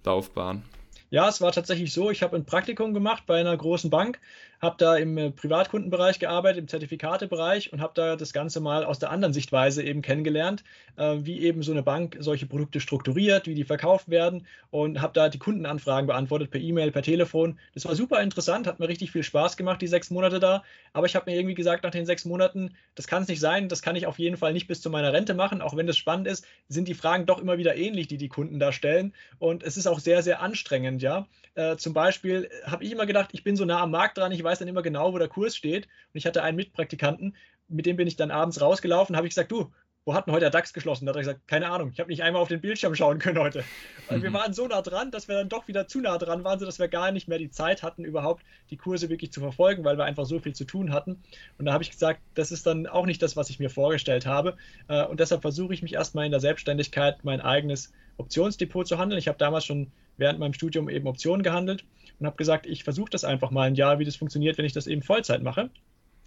Laufbahn? 0.05 0.65
Ja, 1.11 1.29
es 1.29 1.41
war 1.41 1.53
tatsächlich 1.53 1.93
so, 1.93 2.11
ich 2.11 2.23
habe 2.23 2.37
ein 2.37 2.45
Praktikum 2.45 2.93
gemacht 2.93 3.25
bei 3.27 3.39
einer 3.39 3.57
großen 3.57 3.91
Bank 3.91 4.19
habe 4.61 4.77
da 4.79 4.97
im 4.97 5.17
äh, 5.19 5.31
Privatkundenbereich 5.31 6.19
gearbeitet, 6.19 6.61
im 6.61 6.69
Zertifikatebereich 6.69 7.73
und 7.73 7.81
habe 7.81 7.93
da 7.95 8.17
das 8.17 8.33
Ganze 8.33 8.61
mal 8.61 8.85
aus 8.85 8.99
der 8.99 9.11
anderen 9.11 9.33
Sichtweise 9.33 9.83
eben 9.83 10.03
kennengelernt, 10.03 10.65
äh, 10.97 11.17
wie 11.21 11.41
eben 11.41 11.63
so 11.63 11.73
eine 11.73 11.83
Bank 11.83 12.17
solche 12.21 12.47
Produkte 12.47 12.81
strukturiert, 12.81 13.47
wie 13.47 13.55
die 13.55 13.65
verkauft 13.65 14.09
werden 14.09 14.47
und 14.71 15.01
habe 15.01 15.13
da 15.13 15.29
die 15.29 15.39
Kundenanfragen 15.39 16.07
beantwortet 16.07 16.51
per 16.51 16.61
E-Mail, 16.61 16.91
per 16.91 17.03
Telefon. 17.03 17.59
Das 17.75 17.85
war 17.85 17.95
super 17.95 18.23
interessant, 18.23 18.67
hat 18.67 18.81
mir 18.81 18.89
richtig 18.89 19.13
viel 19.13 19.23
Spaß 19.23 19.57
gemacht, 19.57 19.83
die 19.83 19.87
sechs 19.87 20.11
Monate 20.11 20.41
da. 20.41 20.63
Aber 20.93 21.07
ich 21.07 21.17
habe 21.17 21.31
mir 21.31 21.37
irgendwie 21.37 21.55
gesagt, 21.55 21.85
nach 21.85 21.91
den 21.91 22.07
sechs 22.07 22.25
Monaten, 22.25 22.75
das 22.95 23.07
kann 23.07 23.23
es 23.23 23.29
nicht 23.29 23.41
sein, 23.41 23.69
das 23.69 23.83
kann 23.83 23.97
ich 23.97 24.07
auf 24.07 24.19
jeden 24.19 24.37
Fall 24.37 24.53
nicht 24.53 24.67
bis 24.67 24.81
zu 24.81 24.91
meiner 24.91 25.13
Rente 25.13 25.35
machen, 25.35 25.61
auch 25.61 25.77
wenn 25.77 25.87
das 25.87 25.97
spannend 25.97 26.27
ist, 26.27 26.47
sind 26.69 26.89
die 26.89 26.95
Fragen 26.95 27.27
doch 27.27 27.39
immer 27.41 27.59
wieder 27.59 27.77
ähnlich, 27.77 28.09
die 28.09 28.17
die 28.17 28.29
Kunden 28.29 28.59
da 28.59 28.73
stellen. 28.73 29.13
Und 29.39 29.63
es 29.63 29.77
ist 29.77 29.87
auch 29.87 29.99
sehr, 29.99 30.23
sehr 30.23 30.41
anstrengend, 30.41 31.03
ja. 31.03 31.27
Äh, 31.55 31.77
zum 31.77 31.95
Beispiel 31.95 32.51
habe 32.65 32.85
ich 32.85 32.93
immer 32.93 33.07
gedacht, 33.07 33.31
ich 33.33 33.43
bin 33.43 33.57
so 33.57 33.65
nah 33.65 33.81
am 33.81 33.91
Markt 33.91 34.19
dran, 34.19 34.33
ich 34.33 34.43
weiß 34.43 34.56
dann 34.59 34.69
immer 34.69 34.83
genau, 34.83 35.13
wo 35.13 35.19
der 35.19 35.29
Kurs 35.29 35.57
steht. 35.57 35.87
Und 35.87 36.19
ich 36.19 36.27
hatte 36.27 36.43
einen 36.43 36.57
Mitpraktikanten, 36.57 37.37
mit 37.69 37.87
dem 37.87 37.97
bin 37.97 38.07
ich 38.07 38.17
dann 38.17 38.31
abends 38.31 38.61
rausgelaufen, 38.61 39.17
habe 39.17 39.27
ich 39.27 39.33
gesagt, 39.33 39.51
du, 39.51 39.73
wo 40.07 40.15
hat 40.15 40.27
denn 40.27 40.33
heute 40.33 40.43
der 40.43 40.51
DAX 40.51 40.73
geschlossen? 40.73 41.05
Da 41.05 41.11
hat 41.11 41.17
er 41.17 41.23
gesagt, 41.23 41.49
keine 41.49 41.69
Ahnung, 41.69 41.91
ich 41.93 41.99
habe 41.99 42.09
nicht 42.09 42.23
einmal 42.23 42.41
auf 42.41 42.47
den 42.47 42.61
Bildschirm 42.61 42.95
schauen 42.95 43.19
können 43.19 43.41
heute. 43.41 43.65
Weil 44.09 44.23
wir 44.23 44.31
mhm. 44.31 44.35
waren 44.35 44.53
so 44.55 44.69
nah 44.69 44.81
dran, 44.81 45.11
dass 45.11 45.27
wir 45.27 45.35
dann 45.35 45.49
doch 45.49 45.67
wieder 45.67 45.89
zu 45.89 46.01
nah 46.01 46.17
dran 46.17 46.45
waren, 46.45 46.61
sodass 46.61 46.79
wir 46.79 46.87
gar 46.87 47.11
nicht 47.11 47.27
mehr 47.27 47.39
die 47.39 47.51
Zeit 47.51 47.83
hatten, 47.83 48.05
überhaupt 48.05 48.45
die 48.71 48.77
Kurse 48.77 49.11
wirklich 49.11 49.33
zu 49.33 49.41
verfolgen, 49.41 49.83
weil 49.83 49.99
wir 49.99 50.05
einfach 50.05 50.25
so 50.25 50.39
viel 50.39 50.55
zu 50.55 50.65
tun 50.65 50.93
hatten. 50.93 51.25
Und 51.59 51.65
da 51.67 51.73
habe 51.73 51.83
ich 51.83 51.91
gesagt, 51.91 52.21
das 52.35 52.53
ist 52.53 52.69
dann 52.69 52.87
auch 52.87 53.05
nicht 53.05 53.21
das, 53.21 53.37
was 53.37 53.51
ich 53.51 53.59
mir 53.59 53.69
vorgestellt 53.69 54.27
habe. 54.27 54.57
Äh, 54.87 55.05
und 55.07 55.19
deshalb 55.19 55.43
versuche 55.43 55.75
ich 55.75 55.83
mich 55.83 55.95
erstmal 55.95 56.25
in 56.25 56.31
der 56.31 56.41
Selbstständigkeit 56.41 57.25
mein 57.25 57.41
eigenes 57.41 57.93
Optionsdepot 58.17 58.87
zu 58.87 58.99
handeln. 58.99 59.19
Ich 59.19 59.27
habe 59.27 59.39
damals 59.39 59.65
schon 59.65 59.91
während 60.17 60.39
meinem 60.39 60.55
Studium 60.55 60.89
eben 60.89 61.07
Optionen 61.07 61.43
gehandelt 61.43 61.85
und 62.19 62.27
habe 62.27 62.37
gesagt, 62.37 62.67
ich 62.67 62.85
versuche 62.85 63.11
das 63.11 63.25
einfach 63.25 63.51
mal 63.51 63.69
ein 63.69 63.75
Jahr, 63.75 63.99
wie 63.99 64.05
das 64.05 64.17
funktioniert, 64.17 64.59
wenn 64.59 64.65
ich 64.65 64.73
das 64.73 64.87
eben 64.87 65.03
Vollzeit 65.03 65.43
mache. 65.43 65.71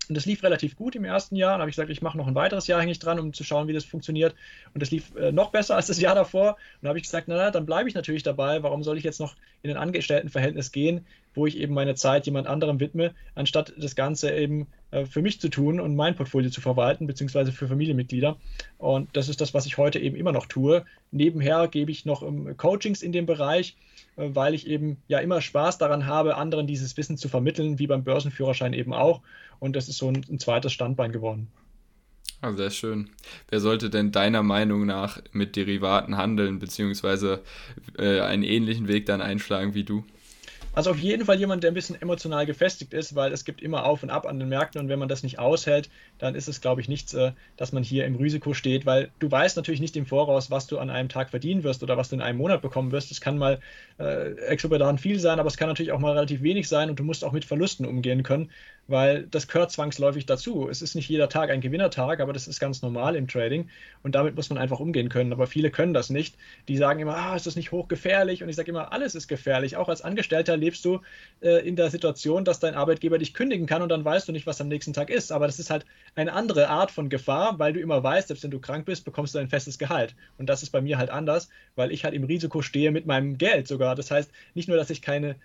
Und 0.10 0.15
das 0.15 0.25
lief 0.25 0.41
relativ 0.41 0.75
gut 0.75 0.96
im 0.96 1.05
ersten 1.05 1.36
Jahr. 1.36 1.51
Dann 1.51 1.62
habe 1.62 1.69
ich 1.69 1.75
gesagt, 1.75 1.91
ich 1.91 2.01
mache 2.01 2.17
noch 2.17 2.25
ein 2.25 2.34
weiteres 2.34 2.65
Jahr 2.65 2.81
hängig 2.81 2.98
dran, 2.98 3.19
um 3.19 3.31
zu 3.31 3.43
schauen, 3.43 3.67
wie 3.67 3.74
das 3.74 3.86
funktioniert. 3.86 4.34
Und 4.74 4.81
das 4.81 4.89
lief 4.89 5.15
äh, 5.15 5.31
noch 5.31 5.51
besser 5.51 5.75
als 5.75 5.86
das 5.86 6.00
Jahr 6.00 6.15
davor. 6.15 6.53
Und 6.53 6.84
da 6.84 6.89
habe 6.89 6.98
ich 6.98 7.03
gesagt, 7.03 7.27
na, 7.27 7.51
dann 7.51 7.67
bleibe 7.67 7.88
ich 7.88 7.93
natürlich 7.93 8.24
dabei. 8.24 8.63
Warum 8.63 8.81
soll 8.81 8.98
ich 8.98 9.03
jetzt 9.03 9.19
noch 9.19 9.36
in 9.62 9.69
ein 9.69 9.77
Angestelltenverhältnis 9.77 10.72
gehen, 10.72 11.05
wo 11.36 11.46
ich 11.46 11.58
eben 11.60 11.75
meine 11.75 11.93
Zeit 11.93 12.25
jemand 12.25 12.48
anderem 12.48 12.79
widme, 12.79 13.13
anstatt 13.36 13.72
das 13.77 13.96
Ganze 13.96 14.36
eben 14.36 14.65
für 15.05 15.22
mich 15.22 15.39
zu 15.39 15.50
tun 15.50 15.79
und 15.79 15.96
mein 15.96 16.15
Portfolio 16.15 16.50
zu 16.50 16.62
verwalten, 16.62 17.08
beziehungsweise 17.08 17.52
für 17.52 17.67
Familienmitglieder. 17.67 18.38
Und 18.78 19.10
das 19.13 19.30
ist 19.30 19.41
das, 19.41 19.54
was 19.54 19.65
ich 19.65 19.78
heute 19.78 19.99
eben 19.99 20.15
immer 20.15 20.32
noch 20.32 20.45
tue. 20.45 20.86
Nebenher 21.12 21.67
gebe 21.67 21.91
ich 21.91 22.06
noch 22.06 22.23
ähm, 22.23 22.58
Coachings 22.58 23.02
in 23.02 23.12
dem 23.12 23.25
Bereich 23.25 23.75
äh, 24.19 24.36
weil 24.36 24.54
ich 24.54 24.67
eben 24.67 24.97
ja 25.08 25.19
immer 25.19 25.41
Spaß 25.41 25.78
daran 25.78 26.06
habe, 26.06 26.36
anderen 26.36 26.67
dieses 26.67 26.97
Wissen 26.97 27.17
zu 27.17 27.30
vermitteln, 27.30 27.80
wie 27.80 27.88
beim 27.88 28.04
Börsenführerschein 28.04 28.73
eben 28.73 28.93
auch. 28.93 29.21
Und 29.60 29.75
das 29.75 29.89
ist 29.89 29.97
so 29.97 30.10
ein, 30.10 30.25
ein 30.30 30.39
zweites 30.39 30.73
Standbein 30.73 31.12
geworden. 31.12 31.47
Ah, 32.41 32.54
sehr 32.54 32.69
schön. 32.69 33.10
Wer 33.49 33.60
sollte 33.60 33.89
denn 33.89 34.12
deiner 34.12 34.43
Meinung 34.43 34.86
nach 34.86 35.21
mit 35.34 35.58
Derivaten 35.58 36.15
handeln, 36.15 36.60
beziehungsweise 36.60 37.41
äh, 37.97 38.21
einen 38.21 38.43
ähnlichen 38.43 38.88
Weg 38.88 39.06
dann 39.08 39.21
einschlagen 39.21 39.73
wie 39.73 39.84
du? 39.84 40.06
Also 40.80 40.92
auf 40.92 41.00
jeden 41.00 41.26
Fall 41.26 41.38
jemand, 41.38 41.62
der 41.62 41.72
ein 41.72 41.74
bisschen 41.74 42.02
emotional 42.02 42.46
gefestigt 42.46 42.94
ist, 42.94 43.13
weil 43.13 43.34
es 43.34 43.44
gibt 43.44 43.62
immer 43.62 43.84
Auf 43.86 44.02
und 44.02 44.10
Ab 44.10 44.26
an 44.26 44.39
den 44.39 44.48
Märkten 44.48 44.80
und 44.80 44.88
wenn 44.88 44.98
man 44.98 45.10
das 45.10 45.24
nicht 45.24 45.38
aushält, 45.38 45.89
dann 46.20 46.36
ist 46.36 46.48
es, 46.48 46.62
glaube 46.62 46.80
ich, 46.80 46.88
nichts, 46.88 47.13
äh, 47.13 47.34
dass 47.58 47.74
man 47.74 47.84
hier 47.84 48.06
im 48.06 48.15
Risiko 48.15 48.54
steht, 48.54 48.86
weil 48.86 49.12
du 49.20 49.30
weißt 49.30 49.58
natürlich 49.58 49.82
nicht 49.82 49.98
im 49.98 50.06
Voraus, 50.06 50.52
was 50.52 50.68
du 50.68 50.80
an 50.80 50.89
einem 50.89 51.10
Tag 51.10 51.32
verdienen 51.32 51.63
wirst 51.65 51.84
oder 51.84 51.98
was 51.98 52.08
du 52.08 52.15
in 52.15 52.22
einem 52.22 52.38
Monat 52.38 52.62
bekommen 52.62 52.94
wirst. 52.94 53.12
Es 53.12 53.20
kann 53.20 53.38
mal 53.38 53.60
äh, 54.00 54.32
exorbitant 54.48 55.02
viel 55.02 55.20
sein, 55.20 55.38
aber 55.38 55.48
es 55.48 55.58
kann 55.58 55.68
natürlich 55.68 55.92
auch 55.92 56.00
mal 56.00 56.13
relativ 56.13 56.44
wenig 56.44 56.70
sein 56.70 56.89
und 56.89 56.98
du 56.98 57.04
musst 57.04 57.26
auch 57.26 57.34
mit 57.34 57.44
Verlusten 57.44 57.86
umgehen 57.86 58.24
können, 58.24 58.50
weil 58.89 59.28
das 59.28 59.47
gehört 59.47 59.71
zwangsläufig 59.71 60.25
dazu. 60.25 60.67
Es 60.67 60.82
ist 60.82 60.95
nicht 60.95 61.08
jeder 61.08 61.30
Tag 61.30 61.52
ein 61.52 61.62
Gewinnertag, 61.62 62.19
aber 62.19 62.34
das 62.34 62.47
ist 62.47 62.60
ganz 62.60 62.82
normal 62.82 63.15
im 63.15 63.28
Trading 63.28 63.69
und 64.02 64.15
damit 64.15 64.36
muss 64.36 64.49
man 64.49 64.58
einfach 64.58 64.80
umgehen 64.80 65.10
können. 65.10 65.32
Aber 65.32 65.45
viele 65.45 65.69
können 65.69 65.93
das 65.93 66.10
nicht. 66.10 66.36
Die 66.67 66.75
sagen 66.75 66.99
immer, 66.99 67.15
ah, 67.15 67.36
ist 67.36 67.45
das 67.45 67.56
nicht 67.56 67.71
hochgefährlich? 67.71 68.41
Und 68.41 68.49
ich 68.49 68.56
sage 68.56 68.71
immer, 68.71 68.91
alles 68.91 69.13
ist 69.13 69.28
gefährlich. 69.28 69.78
Auch 69.78 69.89
als 69.89 70.02
Angestellter 70.02 70.58
lebst 70.58 70.84
du 70.86 71.02
äh, 71.41 71.67
in 71.67 71.75
der 71.75 71.91
Situation, 71.91 72.45
dass 72.45 72.60
dein 72.60 72.73
Arbeitgeber 72.73 73.19
dich 73.19 73.34
kündigen 73.36 73.67
kann 73.67 73.84
und 73.84 73.89
dann 73.89 74.04
weißt 74.04 74.28
du 74.28 74.32
nicht, 74.32 74.47
was 74.47 74.60
am 74.60 74.67
nächsten 74.67 74.93
Tag 74.93 75.12
ist. 75.12 75.32
Aber 75.32 75.45
das 75.45 75.60
ist 75.60 75.69
halt 75.69 75.86
eine 76.15 76.34
andere 76.34 76.69
Art 76.69 76.89
von 76.89 77.10
Gefahr, 77.10 77.60
weil 77.60 77.73
du 77.73 77.80
immer 77.80 78.02
weißt, 78.04 78.30
selbst 78.30 78.43
wenn 78.43 78.52
du 78.52 78.60
krank 78.60 78.86
bist, 78.86 79.06
bekommst 79.06 79.36
du 79.36 79.39
ein 79.39 79.49
festes 79.49 79.78
Gehalt. 79.78 80.15
Und 80.39 80.49
das 80.49 80.63
ist 80.63 80.71
bei 80.71 80.82
mir 80.82 80.97
halt 80.97 81.12
anders, 81.12 81.49
weil 81.75 81.91
ich 81.91 82.04
halt 82.04 82.15
im 82.15 82.23
Risiko 82.23 82.63
stehe 82.63 82.91
mit 82.91 83.06
meinem 83.06 83.38
Geld 83.38 83.67
sogar. 83.67 83.95
Das 83.95 84.10
heißt, 84.10 84.32
nicht 84.56 84.67
nur, 84.67 84.78
dass 84.78 84.89
ich 84.89 85.04
keine 85.04 85.36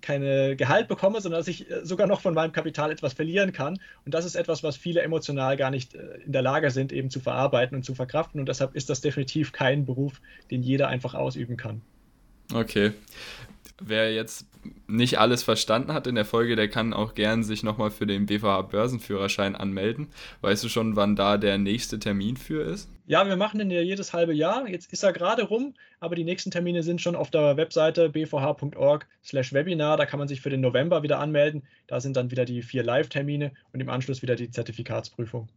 keine 0.00 0.56
Gehalt 0.56 0.88
bekomme, 0.88 1.20
sondern 1.20 1.40
dass 1.40 1.48
ich 1.48 1.70
äh, 1.70 1.84
sogar 1.84 2.06
noch 2.06 2.20
von 2.20 2.34
meinem 2.34 2.52
Kapital 2.52 2.90
etwas 2.90 3.12
verlieren 3.12 3.52
kann. 3.52 3.78
Und 4.04 4.14
das 4.14 4.24
ist 4.24 4.34
etwas, 4.34 4.62
was 4.62 4.76
viele 4.76 5.02
emotional 5.02 5.56
gar 5.56 5.70
nicht 5.70 5.94
äh, 5.94 6.18
in 6.24 6.32
der 6.32 6.42
Lage 6.42 6.70
sind, 6.70 6.92
eben 6.92 7.10
zu 7.10 7.20
verarbeiten 7.20 7.76
und 7.76 7.82
zu 7.84 7.94
verkraften. 7.94 8.40
Und 8.40 8.48
deshalb 8.48 8.74
ist 8.74 8.88
das 8.90 9.00
definitiv 9.00 9.52
kein 9.52 9.84
Beruf, 9.84 10.20
den 10.50 10.62
jeder 10.62 10.88
einfach 10.88 11.14
ausüben 11.14 11.56
kann. 11.56 11.82
Okay. 12.52 12.92
Wer 13.80 14.14
jetzt 14.14 14.46
nicht 14.86 15.18
alles 15.18 15.42
verstanden 15.42 15.92
hat 15.92 16.06
in 16.06 16.14
der 16.14 16.24
Folge, 16.24 16.56
der 16.56 16.68
kann 16.68 16.94
auch 16.94 17.14
gern 17.14 17.44
sich 17.44 17.62
nochmal 17.62 17.90
für 17.90 18.06
den 18.06 18.24
BVH 18.24 18.62
Börsenführerschein 18.62 19.54
anmelden. 19.54 20.08
Weißt 20.40 20.64
du 20.64 20.68
schon, 20.68 20.96
wann 20.96 21.14
da 21.14 21.36
der 21.36 21.58
nächste 21.58 21.98
Termin 21.98 22.38
für 22.38 22.62
ist? 22.62 22.88
Ja, 23.06 23.28
wir 23.28 23.36
machen 23.36 23.58
den 23.58 23.70
ja 23.70 23.82
jedes 23.82 24.12
halbe 24.14 24.32
Jahr. 24.32 24.66
Jetzt 24.66 24.92
ist 24.92 25.02
er 25.02 25.12
gerade 25.12 25.44
rum, 25.44 25.74
aber 26.00 26.16
die 26.16 26.24
nächsten 26.24 26.50
Termine 26.50 26.82
sind 26.82 27.00
schon 27.02 27.14
auf 27.14 27.30
der 27.30 27.56
Webseite 27.56 28.08
bvh.org/webinar. 28.08 29.96
Da 29.96 30.06
kann 30.06 30.18
man 30.18 30.28
sich 30.28 30.40
für 30.40 30.50
den 30.50 30.62
November 30.62 31.02
wieder 31.02 31.20
anmelden. 31.20 31.62
Da 31.86 32.00
sind 32.00 32.16
dann 32.16 32.30
wieder 32.30 32.46
die 32.46 32.62
vier 32.62 32.82
Live-Termine 32.82 33.52
und 33.72 33.80
im 33.80 33.90
Anschluss 33.90 34.22
wieder 34.22 34.36
die 34.36 34.50
Zertifikatsprüfung. 34.50 35.48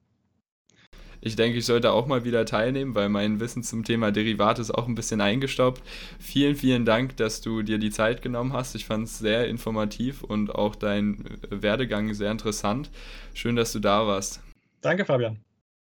Ich 1.21 1.35
denke, 1.35 1.57
ich 1.57 1.65
sollte 1.65 1.91
auch 1.91 2.07
mal 2.07 2.23
wieder 2.23 2.45
teilnehmen, 2.45 2.95
weil 2.95 3.09
mein 3.09 3.39
Wissen 3.39 3.63
zum 3.63 3.83
Thema 3.83 4.11
Derivate 4.11 4.61
ist 4.61 4.71
auch 4.71 4.87
ein 4.87 4.95
bisschen 4.95 5.21
eingestaubt. 5.21 5.81
Vielen, 6.19 6.55
vielen 6.55 6.85
Dank, 6.85 7.17
dass 7.17 7.41
du 7.41 7.61
dir 7.61 7.77
die 7.77 7.91
Zeit 7.91 8.21
genommen 8.21 8.53
hast. 8.53 8.75
Ich 8.75 8.85
fand 8.85 9.05
es 9.05 9.19
sehr 9.19 9.47
informativ 9.47 10.23
und 10.23 10.55
auch 10.55 10.75
dein 10.75 11.23
Werdegang 11.49 12.13
sehr 12.13 12.31
interessant. 12.31 12.89
Schön, 13.33 13.55
dass 13.55 13.73
du 13.73 13.79
da 13.79 14.07
warst. 14.07 14.41
Danke, 14.81 15.05
Fabian. 15.05 15.39